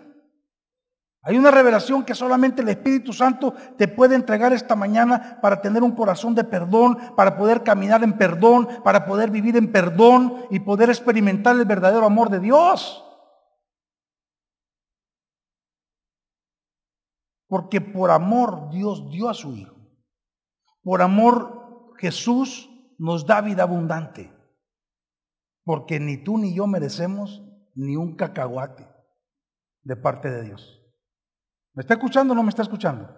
Hay 1.23 1.37
una 1.37 1.53
revelación 1.53 2.05
que 2.05 2.15
solamente 2.15 2.63
el 2.63 2.69
Espíritu 2.69 3.13
Santo 3.13 3.55
te 3.77 3.87
puede 3.87 4.17
entregar 4.17 4.53
esta 4.53 4.75
mañana 4.75 5.39
para 5.41 5.61
tener 5.61 5.83
un 5.83 5.93
corazón 5.93 6.35
de 6.35 6.43
perdón, 6.43 6.99
para 7.17 7.37
poder 7.37 7.63
caminar 7.63 8.03
en 8.03 8.19
perdón, 8.19 8.69
para 8.83 9.07
poder 9.07 9.31
vivir 9.31 9.57
en 9.57 9.71
perdón 9.71 10.47
y 10.51 10.61
poder 10.61 10.91
experimentar 10.91 11.55
el 11.57 11.67
verdadero 11.67 12.05
amor 12.05 12.31
de 12.31 12.41
Dios. 12.41 13.05
Porque 17.47 17.81
por 17.81 18.11
amor 18.11 18.71
Dios 18.71 19.09
dio 19.11 19.29
a 19.29 19.35
su 19.35 19.55
Hijo. 19.55 19.77
Por 20.83 21.01
amor 21.01 21.95
Jesús 21.99 22.69
nos 22.99 23.25
da 23.25 23.41
vida 23.41 23.63
abundante. 23.63 24.37
Porque 25.69 26.01
ni 26.01 26.17
tú 26.17 26.39
ni 26.39 26.55
yo 26.55 26.67
merecemos 26.67 27.43
ni 27.75 27.95
un 27.95 28.17
cacahuate 28.17 28.89
de 29.83 29.97
parte 29.97 30.31
de 30.31 30.43
Dios. 30.45 30.83
¿Me 31.75 31.83
está 31.83 31.93
escuchando 31.93 32.33
o 32.33 32.35
no 32.35 32.43
me 32.43 32.49
está 32.49 32.63
escuchando? 32.63 33.15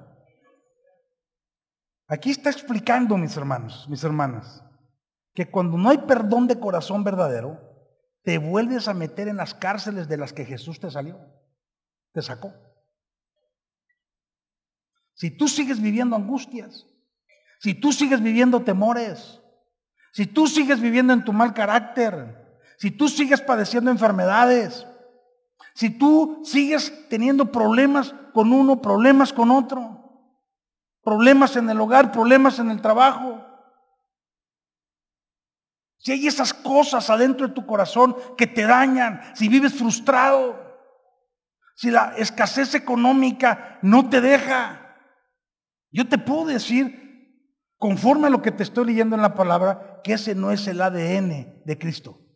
Aquí 2.08 2.32
está 2.32 2.50
explicando, 2.50 3.16
mis 3.16 3.36
hermanos, 3.36 3.86
mis 3.88 4.02
hermanas, 4.02 4.64
que 5.32 5.48
cuando 5.48 5.78
no 5.78 5.90
hay 5.90 5.98
perdón 5.98 6.48
de 6.48 6.58
corazón 6.58 7.04
verdadero, 7.04 7.56
te 8.24 8.38
vuelves 8.38 8.88
a 8.88 8.94
meter 8.94 9.28
en 9.28 9.36
las 9.36 9.54
cárceles 9.54 10.08
de 10.08 10.16
las 10.16 10.32
que 10.32 10.44
Jesús 10.44 10.80
te 10.80 10.90
salió, 10.90 11.20
te 12.10 12.20
sacó. 12.20 12.52
Si 15.14 15.30
tú 15.30 15.46
sigues 15.46 15.80
viviendo 15.80 16.16
angustias, 16.16 16.84
si 17.60 17.74
tú 17.74 17.92
sigues 17.92 18.20
viviendo 18.20 18.64
temores, 18.64 19.40
si 20.12 20.26
tú 20.26 20.48
sigues 20.48 20.80
viviendo 20.80 21.12
en 21.12 21.24
tu 21.24 21.32
mal 21.32 21.54
carácter, 21.54 22.39
si 22.80 22.90
tú 22.90 23.10
sigues 23.10 23.42
padeciendo 23.42 23.90
enfermedades, 23.90 24.86
si 25.74 25.90
tú 25.90 26.40
sigues 26.46 27.06
teniendo 27.10 27.52
problemas 27.52 28.14
con 28.32 28.54
uno, 28.54 28.80
problemas 28.80 29.34
con 29.34 29.50
otro, 29.50 30.32
problemas 31.02 31.56
en 31.56 31.68
el 31.68 31.78
hogar, 31.78 32.10
problemas 32.10 32.58
en 32.58 32.70
el 32.70 32.80
trabajo, 32.80 33.44
si 35.98 36.12
hay 36.12 36.26
esas 36.26 36.54
cosas 36.54 37.10
adentro 37.10 37.48
de 37.48 37.52
tu 37.52 37.66
corazón 37.66 38.16
que 38.38 38.46
te 38.46 38.62
dañan, 38.62 39.20
si 39.34 39.50
vives 39.50 39.74
frustrado, 39.74 40.58
si 41.76 41.90
la 41.90 42.14
escasez 42.16 42.74
económica 42.74 43.78
no 43.82 44.08
te 44.08 44.22
deja, 44.22 44.96
yo 45.90 46.08
te 46.08 46.16
puedo 46.16 46.46
decir, 46.46 47.44
conforme 47.76 48.28
a 48.28 48.30
lo 48.30 48.40
que 48.40 48.52
te 48.52 48.62
estoy 48.62 48.86
leyendo 48.86 49.16
en 49.16 49.22
la 49.22 49.34
palabra, 49.34 50.00
que 50.02 50.14
ese 50.14 50.34
no 50.34 50.50
es 50.50 50.66
el 50.66 50.80
ADN 50.80 51.60
de 51.66 51.78
Cristo. 51.78 52.29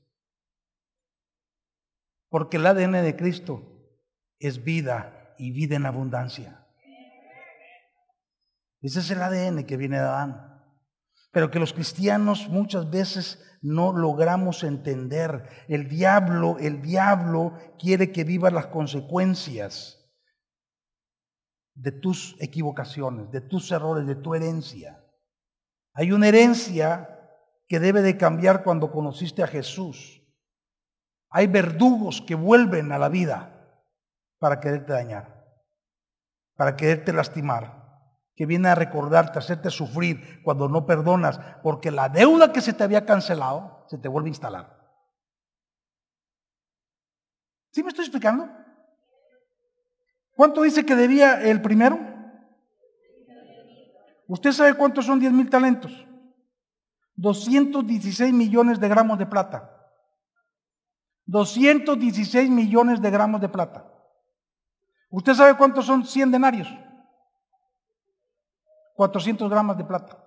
Porque 2.35 2.57
el 2.57 2.67
ADN 2.67 2.95
de 3.05 3.15
Cristo 3.15 3.63
es 4.41 4.65
vida 4.65 5.37
y 5.39 5.53
vida 5.53 5.77
en 5.77 5.87
abundancia. 5.87 6.67
Ese 8.81 8.99
es 8.99 9.11
el 9.13 9.23
ADN 9.23 9.65
que 9.65 9.77
viene 9.77 9.99
de 9.99 10.03
Adán. 10.03 10.61
Pero 11.31 11.49
que 11.53 11.61
los 11.61 11.73
cristianos 11.73 12.49
muchas 12.49 12.91
veces 12.91 13.41
no 13.63 13.93
logramos 13.93 14.65
entender. 14.65 15.49
El 15.69 15.89
diablo, 15.89 16.57
el 16.59 16.83
diablo 16.83 17.57
quiere 17.79 18.11
que 18.11 18.25
vivas 18.25 18.53
las 18.53 18.67
consecuencias 18.67 20.05
de 21.75 21.93
tus 21.93 22.35
equivocaciones, 22.41 23.31
de 23.31 23.43
tus 23.43 23.71
errores, 23.71 24.09
de 24.09 24.17
tu 24.17 24.35
herencia. 24.35 25.05
Hay 25.93 26.11
una 26.11 26.27
herencia 26.27 27.17
que 27.69 27.79
debe 27.79 28.03
de 28.03 28.17
cambiar 28.17 28.65
cuando 28.65 28.91
conociste 28.91 29.45
a 29.45 29.47
Jesús. 29.47 30.24
Hay 31.37 31.49
verdugos 31.49 32.23
que 32.23 32.37
vuelven 32.37 32.93
a 32.93 32.99
la 32.99 33.09
vida 33.09 33.51
para 34.39 34.61
quererte 34.61 34.93
dañar, 34.93 35.45
para 36.55 36.77
quererte 36.77 37.13
lastimar, 37.13 37.83
que 38.37 38.47
vienen 38.47 38.71
a 38.71 38.77
recordarte, 38.77 39.37
a 39.37 39.43
hacerte 39.43 39.69
sufrir 39.71 40.45
cuando 40.45 40.69
no 40.69 40.87
perdonas, 40.87 41.41
porque 41.61 41.91
la 41.91 42.09
deuda 42.09 42.53
que 42.53 42.61
se 42.61 42.73
te 42.73 42.85
había 42.85 43.05
cancelado 43.05 43.85
se 43.89 43.99
te 43.99 44.07
vuelve 44.07 44.29
a 44.29 44.31
instalar. 44.31 44.79
¿Sí 47.73 47.83
me 47.83 47.89
estoy 47.89 48.05
explicando? 48.05 48.49
¿Cuánto 50.37 50.63
dice 50.63 50.87
que 50.87 50.95
debía 50.95 51.43
el 51.43 51.61
primero? 51.61 51.99
¿Usted 54.29 54.53
sabe 54.53 54.75
cuántos 54.75 55.05
son 55.05 55.19
10 55.19 55.33
mil 55.33 55.51
talentos? 55.51 56.07
216 57.17 58.33
millones 58.33 58.79
de 58.79 58.89
gramos 58.89 59.19
de 59.19 59.27
plata. 59.27 59.74
216 61.27 62.51
millones 62.51 63.01
de 63.01 63.11
gramos 63.11 63.41
de 63.41 63.49
plata. 63.49 63.85
¿Usted 65.11 65.35
sabe 65.35 65.57
cuántos 65.57 65.87
son 65.87 66.05
100 66.05 66.31
denarios? 66.31 66.69
400 68.97 69.49
gramos 69.51 69.77
de 69.77 69.85
plata. 69.85 70.25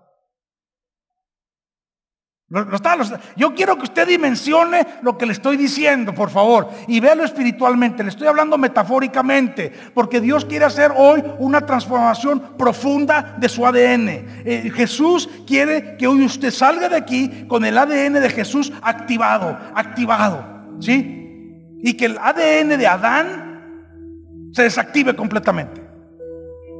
Yo 3.35 3.53
quiero 3.53 3.75
que 3.75 3.83
usted 3.83 4.07
dimensione 4.07 4.87
lo 5.01 5.17
que 5.17 5.25
le 5.25 5.33
estoy 5.33 5.57
diciendo, 5.57 6.13
por 6.13 6.29
favor, 6.29 6.69
y 6.87 7.01
véalo 7.01 7.25
espiritualmente. 7.25 8.03
Le 8.03 8.09
estoy 8.09 8.27
hablando 8.27 8.57
metafóricamente, 8.57 9.73
porque 9.93 10.21
Dios 10.21 10.45
quiere 10.45 10.63
hacer 10.63 10.93
hoy 10.95 11.21
una 11.39 11.65
transformación 11.65 12.55
profunda 12.57 13.35
de 13.37 13.49
su 13.49 13.65
ADN. 13.65 14.07
Eh, 14.45 14.71
Jesús 14.73 15.29
quiere 15.45 15.97
que 15.97 16.07
hoy 16.07 16.23
usted 16.23 16.51
salga 16.51 16.87
de 16.87 16.95
aquí 16.95 17.45
con 17.49 17.65
el 17.65 17.77
ADN 17.77 18.13
de 18.13 18.29
Jesús 18.29 18.71
activado, 18.81 19.57
activado. 19.75 20.56
¿Sí? 20.79 21.59
Y 21.81 21.93
que 21.95 22.05
el 22.05 22.17
ADN 22.17 22.77
de 22.77 22.87
Adán 22.87 24.49
se 24.51 24.63
desactive 24.63 25.15
completamente. 25.15 25.81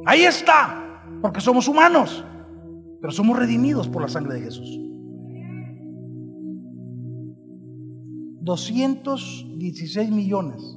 Ahí 0.06 0.22
está, 0.22 1.02
porque 1.20 1.40
somos 1.40 1.68
humanos, 1.68 2.24
pero 3.00 3.12
somos 3.12 3.38
redimidos 3.38 3.88
por 3.88 4.02
la 4.02 4.08
sangre 4.08 4.34
de 4.34 4.40
Jesús. 4.40 4.80
216 8.40 10.10
millones 10.10 10.76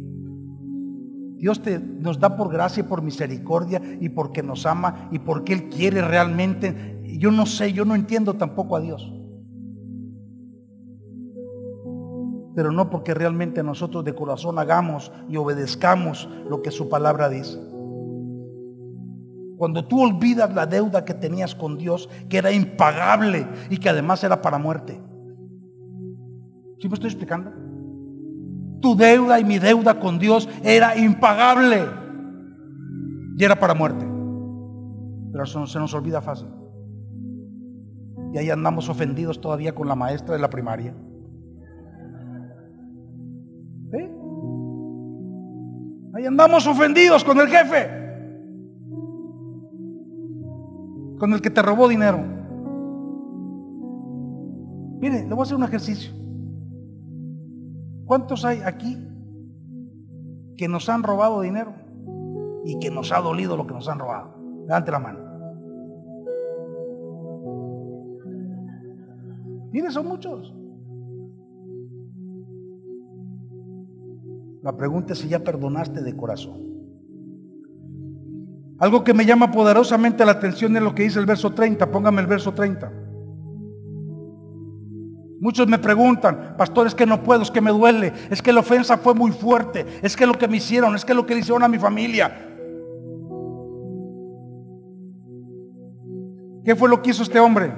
Dios 1.38 1.62
te, 1.62 1.80
nos 1.80 2.20
da 2.20 2.36
por 2.36 2.52
gracia 2.52 2.82
y 2.82 2.84
por 2.88 3.02
misericordia 3.02 3.80
y 4.02 4.10
porque 4.10 4.42
nos 4.42 4.66
ama 4.66 5.08
y 5.12 5.20
porque 5.20 5.54
Él 5.54 5.70
quiere 5.70 6.02
realmente. 6.02 7.00
Yo 7.20 7.32
no 7.32 7.46
sé, 7.46 7.74
yo 7.74 7.86
no 7.86 7.96
entiendo 7.96 8.34
tampoco 8.34 8.76
a 8.76 8.82
Dios. 8.82 9.14
Pero 12.56 12.72
no 12.72 12.90
porque 12.90 13.14
realmente 13.14 13.62
nosotros 13.62 14.04
de 14.04 14.16
corazón 14.16 14.58
hagamos 14.58 15.12
y 15.30 15.38
obedezcamos 15.38 16.28
lo 16.50 16.64
que 16.64 16.72
su 16.72 16.90
palabra 16.90 17.30
dice. 17.30 17.60
Cuando 19.58 19.86
tú 19.88 20.02
olvidas 20.02 20.54
la 20.56 20.66
deuda 20.66 21.06
que 21.06 21.14
tenías 21.14 21.54
con 21.54 21.78
Dios, 21.78 22.10
que 22.30 22.38
era 22.38 22.52
impagable 22.52 23.48
y 23.70 23.78
que 23.78 23.90
además 23.90 24.24
era 24.24 24.42
para 24.42 24.58
muerte. 24.58 25.00
¿Sí 26.80 26.88
me 26.88 26.96
estoy 26.96 27.10
explicando? 27.10 27.67
Tu 28.82 28.96
deuda 28.96 29.40
y 29.40 29.46
mi 29.46 29.60
deuda 29.60 30.00
con 30.00 30.20
Dios 30.20 30.48
era 30.64 30.98
impagable 30.98 31.86
y 33.38 33.44
era 33.44 33.56
para 33.56 33.74
muerte. 33.74 34.06
Pero 35.32 35.44
eso 35.44 35.66
se 35.68 35.80
nos 35.80 35.94
olvida 35.94 36.22
fácil. 36.22 36.48
Y 38.34 38.38
ahí 38.38 38.50
andamos 38.50 38.90
ofendidos 38.90 39.40
todavía 39.40 39.74
con 39.74 39.88
la 39.88 39.96
maestra 39.96 40.36
de 40.36 40.42
la 40.42 40.50
primaria. 40.50 40.94
¿Eh? 43.94 44.12
Ahí 46.16 46.26
andamos 46.26 46.66
ofendidos 46.68 47.24
con 47.24 47.40
el 47.40 47.48
jefe. 47.48 47.90
Con 51.20 51.34
el 51.34 51.42
que 51.42 51.50
te 51.50 51.62
robó 51.62 51.88
dinero. 51.88 52.20
Mire, 55.00 55.28
le 55.28 55.30
voy 55.30 55.40
a 55.40 55.44
hacer 55.44 55.56
un 55.56 55.64
ejercicio. 55.64 56.12
¿Cuántos 58.08 58.46
hay 58.46 58.62
aquí 58.66 58.98
que 60.56 60.70
nos 60.70 60.88
han 60.88 61.04
robado 61.04 61.42
dinero 61.42 61.76
y 62.64 62.80
que 62.80 62.90
nos 62.90 63.12
ha 63.12 63.20
dolido 63.20 63.58
lo 63.58 63.68
que 63.68 63.74
nos 63.74 63.90
han 63.90 64.00
robado? 64.00 64.34
Levante 64.66 64.92
la 64.92 65.00
mano. 65.00 65.20
Mire, 69.72 69.92
son 69.92 70.08
muchos. 70.08 70.54
La 74.64 74.76
pregunta 74.76 75.12
es 75.12 75.20
si 75.20 75.28
ya 75.28 75.40
perdonaste 75.40 76.02
de 76.02 76.16
corazón. 76.16 76.68
Algo 78.80 79.04
que 79.04 79.14
me 79.14 79.26
llama 79.26 79.52
poderosamente 79.52 80.26
la 80.26 80.32
atención 80.32 80.78
es 80.78 80.84
lo 80.84 80.96
que 80.96 81.04
dice 81.04 81.20
el 81.20 81.26
verso 81.26 81.54
30. 81.54 81.92
Póngame 81.92 82.22
el 82.22 82.28
verso 82.28 82.54
30. 82.54 83.07
Muchos 85.40 85.68
me 85.68 85.78
preguntan, 85.78 86.56
pastor, 86.58 86.88
es 86.88 86.96
que 86.96 87.06
no 87.06 87.22
puedo, 87.22 87.44
es 87.44 87.52
que 87.52 87.62
me 87.62 87.72
duele, 87.72 88.12
es 88.30 88.42
que 88.42 88.52
la 88.52 88.62
ofensa 88.62 88.98
fue 88.98 89.14
muy 89.14 89.32
fuerte, 89.32 89.86
es 90.02 90.16
que 90.16 90.26
lo 90.26 90.34
que 90.34 90.48
me 90.48 90.58
hicieron, 90.58 90.96
es 90.96 91.06
que 91.06 91.14
lo 91.14 91.26
que 91.26 91.36
le 91.36 91.42
hicieron 91.42 91.64
a 91.64 91.68
mi 91.68 91.78
familia. 91.78 92.44
¿Qué 96.66 96.76
fue 96.76 96.90
lo 96.90 97.02
que 97.02 97.12
hizo 97.12 97.24
este 97.24 97.40
hombre? 97.40 97.72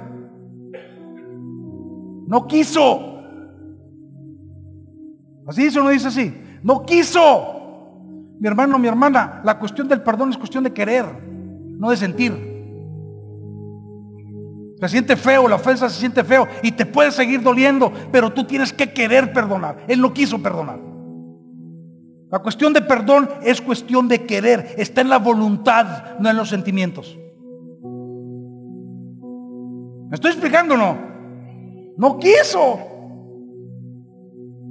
No 2.26 2.46
quiso. 2.46 3.22
Así 5.46 5.64
dice 5.64 5.80
o 5.80 5.84
no 5.84 5.90
dice 5.90 6.08
así. 6.08 6.34
No 6.62 6.84
quiso. 6.84 7.60
Mi 8.40 8.48
hermano, 8.48 8.78
mi 8.78 8.88
hermana, 8.88 9.42
la 9.44 9.58
cuestión 9.58 9.86
del 9.86 10.02
perdón 10.02 10.30
es 10.30 10.38
cuestión 10.38 10.64
de 10.64 10.72
querer, 10.72 11.04
no 11.78 11.90
de 11.90 11.96
sentir. 11.96 12.49
Se 14.80 14.88
siente 14.88 15.14
feo, 15.16 15.46
la 15.46 15.56
ofensa 15.56 15.90
se 15.90 16.00
siente 16.00 16.24
feo 16.24 16.48
y 16.62 16.72
te 16.72 16.86
puede 16.86 17.12
seguir 17.12 17.42
doliendo, 17.42 17.92
pero 18.10 18.32
tú 18.32 18.44
tienes 18.44 18.72
que 18.72 18.92
querer 18.92 19.32
perdonar. 19.32 19.84
Él 19.86 20.00
no 20.00 20.14
quiso 20.14 20.42
perdonar. 20.42 20.80
La 22.30 22.38
cuestión 22.38 22.72
de 22.72 22.80
perdón 22.80 23.28
es 23.42 23.60
cuestión 23.60 24.08
de 24.08 24.24
querer, 24.24 24.74
está 24.78 25.00
en 25.00 25.08
la 25.08 25.18
voluntad, 25.18 26.18
no 26.18 26.30
en 26.30 26.36
los 26.36 26.48
sentimientos. 26.48 27.18
¿Me 30.08 30.14
estoy 30.14 30.30
explicando 30.30 30.76
no? 30.76 30.96
No 31.98 32.18
quiso. 32.18 32.78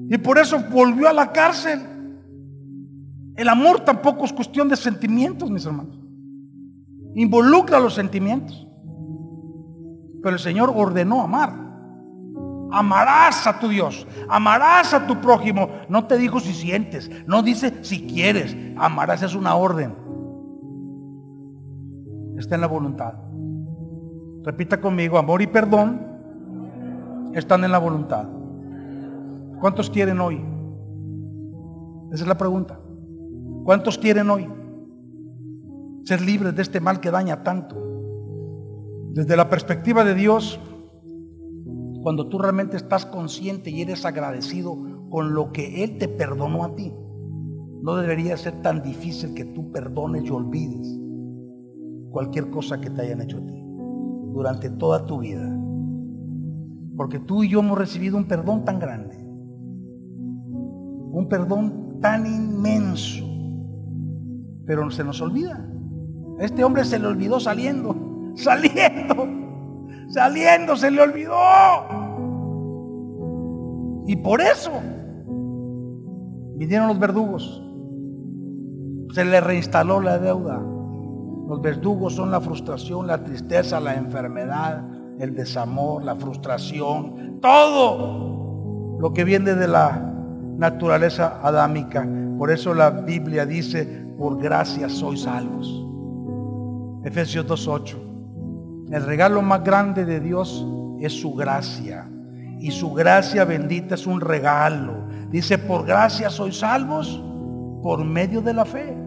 Y 0.10 0.18
por 0.18 0.40
eso 0.40 0.60
volvió 0.72 1.08
a 1.08 1.14
la 1.14 1.32
cárcel. 1.32 1.82
El 3.36 3.48
amor 3.48 3.82
tampoco 3.82 4.26
es 4.26 4.34
cuestión 4.34 4.68
de 4.68 4.76
sentimientos, 4.76 5.52
mis 5.52 5.66
hermanos. 5.66 6.00
Involucra 7.16 7.80
los 7.80 7.94
sentimientos. 7.94 8.69
Pero 10.22 10.36
el 10.36 10.40
Señor 10.40 10.72
ordenó 10.76 11.22
amar. 11.22 11.54
Amarás 12.72 13.48
a 13.48 13.60
tu 13.60 13.68
Dios, 13.68 14.06
amarás 14.30 14.94
a 14.94 15.08
tu 15.08 15.20
prójimo. 15.20 15.70
No 15.88 16.06
te 16.06 16.18
dijo 16.18 16.40
si 16.40 16.54
sientes, 16.54 17.10
no 17.26 17.42
dice 17.42 17.84
si 17.84 18.06
quieres. 18.06 18.56
Amarás 18.78 19.24
es 19.24 19.34
una 19.34 19.56
orden. 19.56 19.96
Está 22.38 22.56
en 22.56 22.62
la 22.62 22.68
voluntad. 22.68 23.14
Repita 24.44 24.80
conmigo, 24.80 25.18
amor 25.18 25.42
y 25.42 25.48
perdón 25.48 26.10
están 27.34 27.64
en 27.64 27.72
la 27.72 27.78
voluntad. 27.78 28.26
¿Cuántos 29.60 29.90
quieren 29.90 30.20
hoy? 30.20 30.42
Esa 32.12 32.24
es 32.24 32.28
la 32.28 32.38
pregunta. 32.38 32.80
¿Cuántos 33.66 33.98
quieren 33.98 34.30
hoy 34.30 34.50
ser 36.06 36.22
libres 36.22 36.56
de 36.56 36.62
este 36.62 36.80
mal 36.80 37.00
que 37.00 37.12
daña 37.12 37.44
tanto? 37.44 37.89
Desde 39.20 39.36
la 39.36 39.50
perspectiva 39.50 40.06
de 40.06 40.16
Dios, 40.16 40.62
cuando 42.04 42.30
tú 42.30 42.40
realmente 42.40 42.78
estás 42.78 43.06
consciente 43.06 43.70
y 43.70 43.82
eres 43.82 44.06
agradecido 44.06 44.78
con 45.10 45.34
lo 45.34 45.52
que 45.52 45.84
Él 45.84 45.98
te 45.98 46.08
perdonó 46.08 46.64
a 46.64 46.74
ti, 46.74 46.94
no 47.82 47.98
debería 47.98 48.38
ser 48.38 48.62
tan 48.62 48.82
difícil 48.82 49.34
que 49.34 49.44
tú 49.44 49.74
perdones 49.74 50.24
y 50.24 50.30
olvides 50.30 50.98
cualquier 52.12 52.50
cosa 52.50 52.80
que 52.80 52.90
te 52.92 53.02
hayan 53.02 53.20
hecho 53.20 53.40
a 53.40 53.46
ti 53.46 53.62
durante 54.32 54.70
toda 54.70 55.06
tu 55.06 55.20
vida. 55.20 55.54
Porque 56.96 57.20
tú 57.20 57.44
y 57.44 57.50
yo 57.50 57.60
hemos 57.60 57.78
recibido 57.78 58.16
un 58.16 58.26
perdón 58.26 58.64
tan 58.64 58.80
grande, 58.80 59.18
un 61.12 61.28
perdón 61.30 62.00
tan 62.00 62.26
inmenso, 62.26 63.26
pero 64.66 64.90
se 64.90 65.04
nos 65.04 65.20
olvida. 65.20 65.70
este 66.40 66.64
hombre 66.64 66.86
se 66.86 67.00
le 67.00 67.08
olvidó 67.08 67.42
saliendo 67.42 68.09
saliendo, 68.36 69.28
saliendo, 70.10 70.76
se 70.76 70.92
le 70.92 71.02
olvidó. 71.02 71.36
Y 74.08 74.16
por 74.16 74.42
eso 74.42 74.72
vinieron 76.56 76.88
los 76.88 77.00
verdugos. 77.00 77.64
Se 79.14 79.24
le 79.26 79.40
reinstaló 79.42 80.02
la 80.02 80.18
deuda. 80.18 80.62
Los 81.48 81.62
verdugos 81.62 82.16
son 82.16 82.32
la 82.32 82.42
frustración, 82.42 83.08
la 83.08 83.24
tristeza, 83.24 83.80
la 83.80 83.96
enfermedad, 83.96 84.84
el 85.20 85.36
desamor, 85.36 86.04
la 86.04 86.16
frustración, 86.16 87.40
todo 87.42 88.98
lo 89.00 89.14
que 89.14 89.24
viene 89.24 89.56
de 89.56 89.68
la 89.68 90.14
naturaleza 90.58 91.40
adámica. 91.42 92.08
Por 92.38 92.52
eso 92.52 92.74
la 92.74 92.90
Biblia 92.90 93.46
dice, 93.46 93.86
por 94.18 94.38
gracia 94.38 94.90
sois 94.90 95.22
salvos. 95.22 95.86
Efesios 97.04 97.48
2.8. 97.48 98.09
El 98.92 99.06
regalo 99.06 99.42
más 99.42 99.64
grande 99.64 100.04
de 100.04 100.20
Dios 100.20 100.66
es 101.00 101.14
su 101.14 101.34
gracia. 101.34 102.10
Y 102.60 102.72
su 102.72 102.92
gracia 102.94 103.46
bendita 103.46 103.96
es 103.96 104.08
un 104.08 104.20
regalo. 104.20 105.08
Dice, 105.30 105.58
por 105.60 105.86
gracia 105.86 106.30
sois 106.30 106.58
salvos 106.58 107.24
por 107.84 108.04
medio 108.04 108.42
de 108.42 108.54
la 108.54 108.66
fe. 108.66 108.98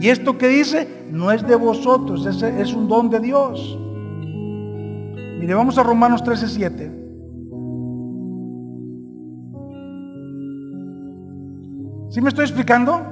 Y 0.00 0.08
esto 0.08 0.36
que 0.36 0.48
dice 0.48 1.06
no 1.10 1.30
es 1.30 1.46
de 1.46 1.56
vosotros, 1.56 2.26
es, 2.26 2.42
es 2.42 2.74
un 2.74 2.88
don 2.88 3.08
de 3.08 3.20
Dios. 3.20 3.78
Mire, 5.38 5.54
vamos 5.54 5.78
a 5.78 5.82
Romanos 5.82 6.22
13:7. 6.24 6.94
¿Sí 12.10 12.20
me 12.20 12.28
estoy 12.30 12.44
explicando? 12.44 13.02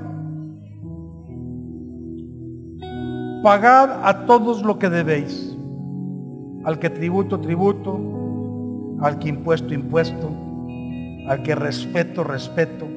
Pagad 3.43 4.05
a 4.05 4.27
todos 4.27 4.63
lo 4.63 4.79
que 4.79 4.89
debéis 4.89 5.56
al 6.67 6.81
que 6.81 6.91
tributo, 6.91 7.39
tributo, 7.39 7.97
al 9.01 9.21
que 9.21 9.29
impuesto, 9.29 9.73
impuesto, 9.73 10.29
al 11.29 11.45
que 11.45 11.55
respeto, 11.55 12.25
respeto, 12.25 12.89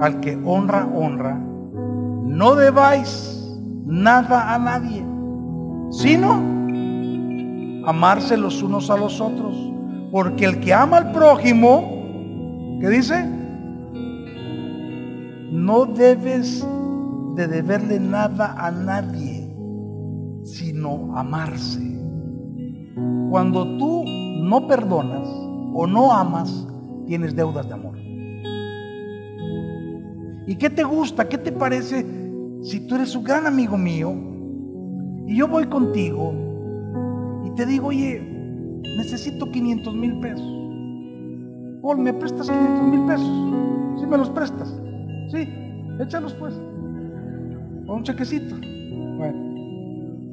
al 0.00 0.20
que 0.20 0.34
honra, 0.42 0.86
honra. 0.86 1.34
No 1.34 2.54
debáis 2.54 3.60
nada 3.84 4.54
a 4.54 4.58
nadie, 4.58 5.04
sino 5.90 6.32
amarse 7.86 8.38
los 8.38 8.62
unos 8.62 8.88
a 8.88 8.96
los 8.96 9.20
otros. 9.20 9.54
Porque 10.10 10.46
el 10.46 10.60
que 10.60 10.72
ama 10.72 10.96
al 10.96 11.12
prójimo, 11.12 12.78
¿qué 12.80 12.88
dice? 12.88 13.26
No 15.52 15.84
debes 15.84 16.66
de 17.34 17.46
deberle 17.46 18.00
nada 18.00 18.54
a 18.56 18.70
nadie, 18.70 19.54
sino 20.44 21.14
amarse. 21.14 21.95
Cuando 23.30 23.76
tú 23.76 24.04
no 24.06 24.66
perdonas 24.66 25.28
o 25.74 25.86
no 25.86 26.12
amas, 26.12 26.66
tienes 27.06 27.36
deudas 27.36 27.68
de 27.68 27.74
amor. 27.74 27.98
¿Y 30.46 30.56
qué 30.56 30.70
te 30.70 30.82
gusta? 30.84 31.28
¿Qué 31.28 31.36
te 31.36 31.52
parece 31.52 32.06
si 32.62 32.86
tú 32.86 32.94
eres 32.94 33.14
un 33.14 33.24
gran 33.24 33.46
amigo 33.46 33.76
mío 33.76 34.14
y 35.26 35.36
yo 35.36 35.48
voy 35.48 35.66
contigo 35.66 36.32
y 37.44 37.50
te 37.50 37.66
digo, 37.66 37.88
oye, 37.88 38.22
necesito 38.96 39.50
500 39.50 39.94
mil 39.94 40.18
pesos? 40.20 40.52
Paul, 41.82 41.98
¿me 41.98 42.14
prestas 42.14 42.48
500 42.48 42.88
mil 42.88 43.04
pesos? 43.04 44.00
¿Sí 44.00 44.06
me 44.06 44.16
los 44.16 44.30
prestas? 44.30 44.74
Sí, 45.30 45.48
échalos 46.00 46.32
pues. 46.34 46.54
O 47.86 47.94
un 47.94 48.02
chequecito. 48.04 48.56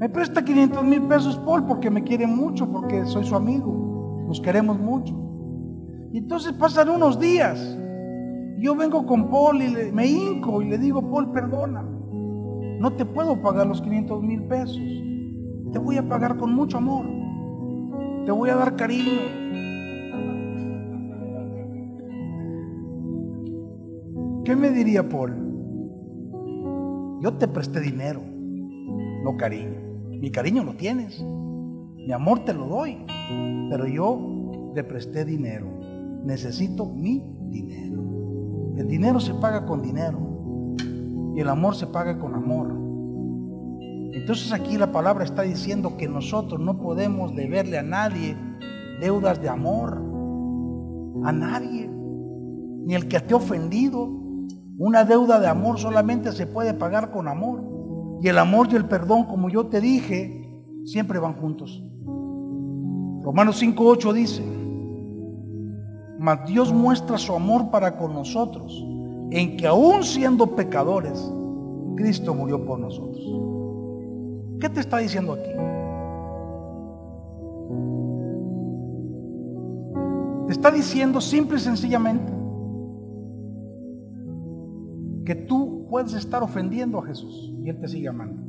Me 0.04 0.10
presta 0.10 0.44
500 0.44 0.84
mil 0.84 1.04
pesos 1.04 1.38
Paul 1.46 1.66
porque 1.66 1.90
me 1.90 2.04
quiere 2.04 2.28
mucho, 2.28 2.70
porque 2.70 3.06
soy 3.06 3.24
su 3.24 3.38
amigo. 3.38 4.26
Nos 4.28 4.42
queremos 4.42 4.78
mucho. 4.78 5.16
Y 6.12 6.18
entonces 6.18 6.52
pasan 6.52 6.90
unos 6.90 7.18
días. 7.18 7.78
Yo 8.58 8.76
vengo 8.76 9.06
con 9.06 9.30
Paul 9.30 9.62
y 9.62 9.94
me 9.94 10.06
hinco 10.06 10.62
y 10.62 10.68
le 10.68 10.78
digo, 10.78 11.10
Paul, 11.10 11.32
perdóname. 11.32 11.90
No 12.82 12.92
te 12.98 13.06
puedo 13.06 13.42
pagar 13.42 13.66
los 13.66 13.82
500 13.82 14.22
mil 14.22 14.44
pesos. 14.44 14.82
Te 15.72 15.80
voy 15.80 15.96
a 15.96 16.06
pagar 16.06 16.36
con 16.36 16.54
mucho 16.54 16.80
amor. 16.80 17.06
Te 18.26 18.32
voy 18.34 18.50
a 18.50 18.58
dar 18.58 18.76
cariño. 18.76 19.22
¿Qué 24.44 24.54
me 24.54 24.70
diría 24.70 25.08
Paul? 25.08 25.34
Yo 27.22 27.38
te 27.38 27.48
presté 27.48 27.80
dinero, 27.80 28.22
no 29.24 29.38
cariño. 29.38 29.83
Mi 30.24 30.32
cariño 30.32 30.64
lo 30.64 30.76
tienes. 30.76 31.22
Mi 31.22 32.14
amor 32.14 32.46
te 32.46 32.54
lo 32.54 32.66
doy. 32.66 33.06
Pero 33.70 33.86
yo 33.88 34.72
le 34.74 34.82
presté 34.86 35.26
dinero. 35.26 35.68
Necesito 36.24 36.86
mi 36.86 37.22
dinero. 37.50 38.02
El 38.78 38.88
dinero 38.88 39.20
se 39.20 39.34
paga 39.34 39.66
con 39.66 39.82
dinero. 39.82 40.18
Y 41.36 41.42
el 41.42 41.50
amor 41.50 41.76
se 41.76 41.88
paga 41.88 42.18
con 42.20 42.36
amor. 42.36 42.70
Entonces 44.14 44.54
aquí 44.54 44.78
la 44.78 44.94
palabra 44.94 45.26
está 45.26 45.42
diciendo 45.42 45.98
que 45.98 46.08
nosotros 46.08 46.58
no 46.62 46.80
podemos 46.80 47.36
deberle 47.36 47.78
a 47.78 47.84
nadie 47.84 48.38
deudas 49.02 49.42
de 49.42 49.50
amor. 49.50 50.02
A 51.26 51.34
nadie. 51.34 51.90
Ni 51.90 52.96
el 52.96 53.10
que 53.10 53.18
ha 53.18 53.36
ofendido. 53.36 54.10
Una 54.78 55.04
deuda 55.04 55.42
de 55.42 55.48
amor 55.48 55.80
solamente 55.80 56.32
se 56.32 56.48
puede 56.48 56.74
pagar 56.74 57.12
con 57.12 57.28
amor. 57.28 57.73
Y 58.24 58.30
el 58.30 58.40
amor 58.40 58.70
y 58.72 58.78
el 58.78 58.86
perdón, 58.86 59.26
como 59.26 59.50
yo 59.50 59.66
te 59.66 59.82
dije, 59.82 60.50
siempre 60.86 61.20
van 61.20 61.34
juntos. 61.34 61.84
Romanos 63.22 63.62
5.8 63.62 64.14
dice, 64.14 64.42
mas 66.20 66.46
Dios 66.46 66.72
muestra 66.72 67.18
su 67.18 67.34
amor 67.34 67.70
para 67.70 67.98
con 67.98 68.14
nosotros, 68.14 68.82
en 69.30 69.58
que 69.58 69.68
aún 69.68 70.04
siendo 70.04 70.56
pecadores, 70.56 71.30
Cristo 71.98 72.34
murió 72.34 72.64
por 72.64 72.80
nosotros. 72.80 73.22
¿Qué 74.62 74.70
te 74.70 74.80
está 74.80 75.00
diciendo 75.00 75.34
aquí? 75.34 75.52
Te 80.48 80.54
está 80.54 80.72
diciendo 80.72 81.20
simple 81.20 81.58
y 81.58 81.60
sencillamente 81.60 82.32
que 85.26 85.36
tú 85.36 85.73
puedes 85.94 86.16
estar 86.16 86.42
ofendiendo 86.42 86.98
a 86.98 87.06
Jesús 87.06 87.54
y 87.64 87.70
Él 87.70 87.80
te 87.80 87.88
sigue 87.88 88.08
amando. 88.08 88.42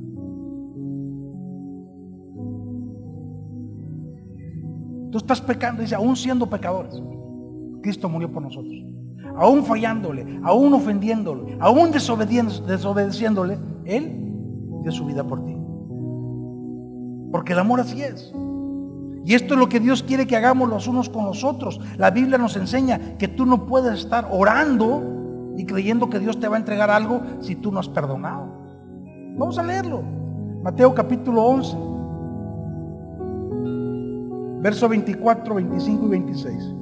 Tú 5.13 5.19
estás 5.19 5.43
pecando, 5.43 5.83
dice, 5.83 5.95
aún 5.95 6.17
siendo 6.17 6.49
pecadores. 6.49 7.03
Cristo 7.83 8.09
murió 8.09 8.33
por 8.33 8.43
nosotros. 8.43 8.75
Aún 9.37 9.63
fallándole, 9.63 10.41
aún 10.43 10.73
ofendiéndole, 10.73 11.59
aún 11.61 11.91
desobedeciéndole, 11.91 13.59
Él 13.85 14.23
dio 14.83 14.91
su 14.91 15.05
vida 15.05 15.23
por 15.23 15.45
ti. 15.45 15.55
Porque 17.31 17.53
el 17.53 17.59
amor 17.59 17.81
así 17.81 18.01
es. 18.01 18.33
Y 19.27 19.35
esto 19.35 19.53
es 19.53 19.61
lo 19.61 19.69
que 19.69 19.81
Dios 19.81 20.03
quiere 20.03 20.27
que 20.27 20.37
hagamos 20.37 20.71
los 20.71 20.89
unos 20.89 21.11
con 21.11 21.27
los 21.27 21.45
otros. 21.45 21.79
La 21.99 22.11
Biblia 22.11 22.39
nos 22.39 22.57
enseña 22.57 23.19
que 23.19 23.29
tú 23.29 23.45
no 23.45 23.67
puedes 23.67 24.01
estar 24.01 24.29
orando 24.31 25.24
y 25.57 25.65
creyendo 25.65 26.11
que 26.11 26.19
Dios 26.19 26.39
te 26.39 26.49
va 26.49 26.57
a 26.57 26.59
entregar 26.59 26.91
algo 26.91 27.21
si 27.41 27.57
tú 27.57 27.71
no 27.71 27.81
has 27.81 27.89
perdonado. 27.89 28.47
Vamos 29.37 29.59
a 29.59 29.63
leerlo. 29.63 30.03
Mateo 30.63 30.95
capítulo 30.95 31.43
11. 31.45 31.77
Verso 34.61 34.89
24, 34.89 35.55
25 35.55 36.07
y 36.07 36.09
26. 36.09 36.75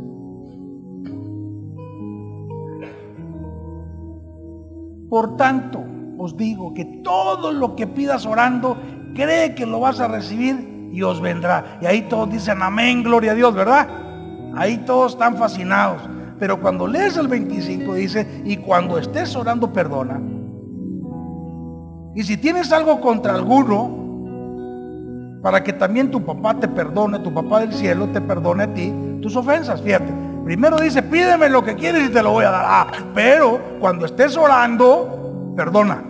Por 5.11 5.37
tanto, 5.37 5.85
os 6.17 6.37
digo 6.37 6.73
que 6.73 6.85
todo 6.85 7.53
lo 7.53 7.75
que 7.75 7.87
pidas 7.87 8.25
orando, 8.25 8.77
cree 9.15 9.55
que 9.55 9.67
lo 9.67 9.81
vas 9.81 10.01
a 10.01 10.09
recibir 10.09 10.89
y 10.93 11.03
os 11.03 11.21
vendrá. 11.21 11.79
Y 11.83 11.87
ahí 11.87 12.03
todos 12.03 12.31
dicen 12.31 12.63
amén, 12.63 13.03
gloria 13.03 13.33
a 13.33 13.35
Dios, 13.35 13.55
¿verdad? 13.55 13.89
Ahí 14.55 14.79
todos 14.79 15.13
están 15.13 15.37
fascinados. 15.37 16.03
Pero 16.43 16.61
cuando 16.61 16.89
lees 16.89 17.17
el 17.19 17.29
25 17.29 17.95
dice, 17.95 18.43
y 18.45 18.57
cuando 18.57 18.99
estés 18.99 19.37
orando, 19.37 19.73
perdona. 19.73 20.21
Y 22.17 22.25
si 22.25 22.37
tienes 22.37 22.73
algo 22.73 23.01
contra 23.01 23.33
alguno, 23.33 25.39
para 25.41 25.63
que 25.63 25.73
también 25.73 26.11
tu 26.11 26.25
papá 26.25 26.59
te 26.59 26.67
perdone, 26.67 27.21
tu 27.21 27.33
papá 27.33 27.61
del 27.61 27.73
cielo 27.73 28.09
te 28.09 28.21
perdone 28.21 28.65
a 28.65 28.75
ti 28.75 28.93
tus 29.23 29.37
ofensas. 29.37 29.81
Fíjate, 29.83 30.13
Primero 30.45 30.81
dice, 30.81 31.01
pídeme 31.01 31.49
lo 31.49 31.63
que 31.63 31.77
quieres 31.77 32.09
y 32.09 32.09
te 32.09 32.21
lo 32.21 32.33
voy 32.33 32.45
a 32.45 32.51
dar. 32.51 32.65
Ah, 32.67 32.89
pero 33.15 33.61
cuando 33.79 34.05
estés 34.05 34.37
orando, 34.37 35.53
perdona. 35.57 36.03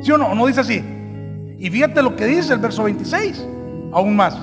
¿Sí 0.00 0.10
o 0.10 0.16
no? 0.16 0.34
No 0.34 0.46
dice 0.46 0.60
así. 0.60 0.82
Y 1.58 1.68
fíjate 1.68 2.02
lo 2.02 2.16
que 2.16 2.24
dice 2.24 2.54
el 2.54 2.60
verso 2.60 2.84
26. 2.84 3.46
Aún 3.92 4.16
más. 4.16 4.38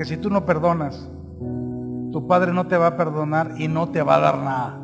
Porque 0.00 0.14
si 0.14 0.16
tú 0.16 0.30
no 0.30 0.46
perdonas, 0.46 1.10
tu 2.10 2.26
padre 2.26 2.54
no 2.54 2.66
te 2.66 2.78
va 2.78 2.86
a 2.86 2.96
perdonar 2.96 3.56
y 3.58 3.68
no 3.68 3.90
te 3.90 4.00
va 4.00 4.14
a 4.14 4.20
dar 4.20 4.38
nada. 4.38 4.80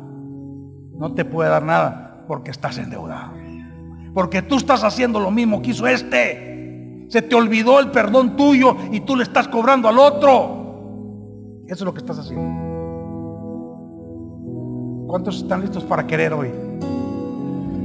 No 0.95 1.15
te 1.15 1.25
puede 1.25 1.49
dar 1.49 1.63
nada 1.63 2.23
porque 2.27 2.51
estás 2.51 2.77
endeudado. 2.77 3.31
Porque 4.13 4.43
tú 4.43 4.57
estás 4.57 4.83
haciendo 4.83 5.19
lo 5.19 5.31
mismo 5.31 5.59
que 5.63 5.71
hizo 5.71 5.87
este. 5.87 7.07
Se 7.09 7.23
te 7.23 7.33
olvidó 7.33 7.79
el 7.79 7.89
perdón 7.89 8.35
tuyo 8.35 8.77
y 8.91 8.99
tú 8.99 9.15
le 9.15 9.23
estás 9.23 9.47
cobrando 9.47 9.89
al 9.89 9.97
otro. 9.97 11.63
Eso 11.65 11.73
es 11.73 11.81
lo 11.81 11.95
que 11.95 12.01
estás 12.01 12.19
haciendo. 12.19 12.67
¿Cuántos 15.07 15.37
están 15.37 15.61
listos 15.61 15.83
para 15.83 16.05
querer 16.05 16.31
hoy? 16.31 16.51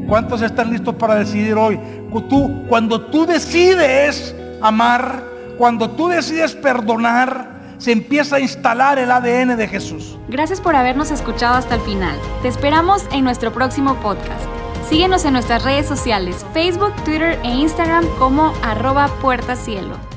¿Cuántos 0.06 0.42
están 0.42 0.70
listos 0.70 0.94
para 0.96 1.14
decidir 1.14 1.54
hoy? 1.54 1.80
Tú, 2.28 2.66
cuando 2.68 3.06
tú 3.06 3.24
decides 3.24 4.36
amar, 4.60 5.31
cuando 5.56 5.90
tú 5.90 6.08
decides 6.08 6.54
perdonar, 6.54 7.60
se 7.78 7.92
empieza 7.92 8.36
a 8.36 8.40
instalar 8.40 8.98
el 8.98 9.10
ADN 9.10 9.56
de 9.56 9.66
Jesús. 9.68 10.16
Gracias 10.28 10.60
por 10.60 10.76
habernos 10.76 11.10
escuchado 11.10 11.56
hasta 11.56 11.74
el 11.74 11.80
final. 11.80 12.16
Te 12.42 12.48
esperamos 12.48 13.04
en 13.12 13.24
nuestro 13.24 13.52
próximo 13.52 13.96
podcast. 13.96 14.44
Síguenos 14.88 15.24
en 15.24 15.32
nuestras 15.32 15.64
redes 15.64 15.86
sociales, 15.86 16.44
Facebook, 16.52 16.94
Twitter 17.04 17.38
e 17.42 17.48
Instagram 17.48 18.06
como 18.18 18.52
arroba 18.62 19.08
puertacielo. 19.20 20.11